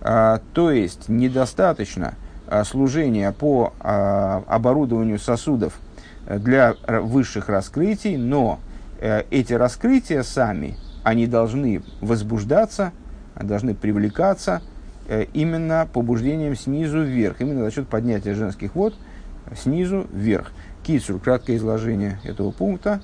А, 0.00 0.40
то 0.52 0.70
есть, 0.70 1.08
недостаточно 1.08 2.14
а, 2.48 2.64
служения 2.64 3.32
по 3.32 3.72
а, 3.80 4.42
оборудованию 4.46 5.18
сосудов 5.18 5.78
для 6.26 6.74
высших 6.86 7.48
раскрытий, 7.48 8.18
но 8.18 8.58
э, 9.00 9.22
эти 9.30 9.54
раскрытия 9.54 10.22
сами, 10.22 10.76
они 11.02 11.26
должны 11.26 11.82
возбуждаться, 12.02 12.92
должны 13.34 13.74
привлекаться– 13.74 14.60
Э, 15.10 15.24
именно 15.32 15.88
побуждением 15.90 16.54
снизу 16.54 17.02
вверх, 17.02 17.40
именно 17.40 17.64
за 17.64 17.70
счет 17.70 17.88
поднятия 17.88 18.34
женских 18.34 18.74
вод 18.74 18.94
снизу 19.56 20.06
вверх. 20.12 20.52
Кицур, 20.82 21.18
краткое 21.18 21.56
изложение 21.56 22.20
этого 22.24 22.50
пункта. 22.50 23.00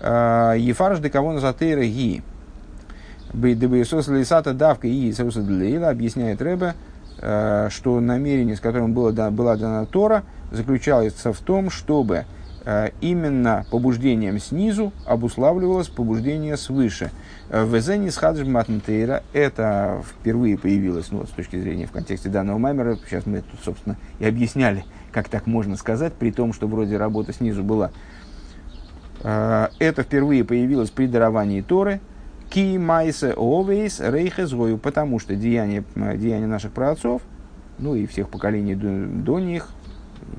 А, 0.00 0.54
Ефарш 0.54 1.00
декавона 1.00 1.40
затейра 1.40 1.82
ги. 1.82 2.22
Бейдебейсос 3.32 4.06
лисата 4.06 4.54
давка 4.54 4.86
и 4.86 5.12
Длейла 5.12 5.88
объясняет 5.88 6.40
Рэбе, 6.40 6.66
э, 6.66 6.72
что 7.18 8.00
намерение, 8.00 8.56
с 8.56 8.60
которым 8.60 8.92
было, 8.92 9.12
была 9.30 9.56
дана 9.56 9.86
Тора, 9.86 10.24
заключается 10.50 11.32
в 11.32 11.38
том, 11.38 11.70
чтобы 11.70 12.24
э, 12.64 12.90
именно 13.00 13.64
побуждением 13.70 14.38
снизу 14.38 14.92
обуславливалось 15.06 15.88
побуждение 15.88 16.56
свыше– 16.56 17.10
в 17.48 17.78
Эзене 17.78 18.10
с 18.10 18.20
Матнтейра 18.20 19.22
это 19.32 20.02
впервые 20.04 20.58
появилось, 20.58 21.12
ну, 21.12 21.24
с 21.26 21.30
точки 21.30 21.60
зрения 21.60 21.86
в 21.86 21.92
контексте 21.92 22.28
данного 22.28 22.58
маймера, 22.58 22.98
сейчас 23.06 23.24
мы 23.24 23.42
тут, 23.42 23.60
собственно, 23.64 23.96
и 24.18 24.24
объясняли, 24.26 24.84
как 25.12 25.28
так 25.28 25.46
можно 25.46 25.76
сказать, 25.76 26.12
при 26.12 26.32
том, 26.32 26.52
что 26.52 26.66
вроде 26.66 26.96
работа 26.96 27.32
снизу 27.32 27.62
была. 27.62 27.92
Это 29.22 30.02
впервые 30.02 30.44
появилось 30.44 30.90
при 30.90 31.06
даровании 31.06 31.60
Торы, 31.60 32.00
Ки 32.50 32.78
майсе 32.78 33.32
овейс 33.36 34.00
рейхезгою, 34.00 34.78
потому 34.78 35.18
что 35.18 35.34
деяния, 35.34 35.84
деяния 35.94 36.46
наших 36.46 36.72
праотцов, 36.72 37.22
ну 37.78 37.94
и 37.94 38.06
всех 38.06 38.28
поколений 38.28 38.74
до, 38.74 38.88
до 38.88 39.40
них, 39.40 39.68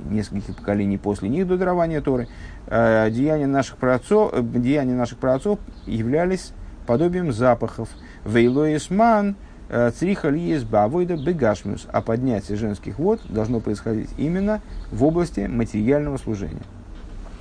нескольких 0.10 0.55
поколений 0.55 0.97
после 0.97 1.30
них 1.30 1.47
до 1.47 1.58
дарования 1.58 2.01
Торы, 2.01 2.28
а, 2.68 3.10
деяния 3.10 3.47
наших 3.47 3.78
праотцов, 3.78 4.34
деяния 4.41 4.95
наших 4.95 5.18
праотцов 5.18 5.60
являлись 5.86 6.53
подобием 6.88 7.32
запахов. 7.32 7.89
Вейлоисман 8.26 9.36
э, 9.70 9.91
цриха 9.91 10.30
лиес 10.30 10.64
бавойда 10.64 11.18
бегашмус. 11.18 11.86
А 11.91 12.01
поднятие 12.01 12.58
женских 12.58 12.97
вод 12.97 13.22
должно 13.30 13.60
происходить 13.60 14.10
именно 14.18 14.62
в 14.91 15.03
области 15.03 15.41
материального 15.41 16.18
служения. 16.18 16.64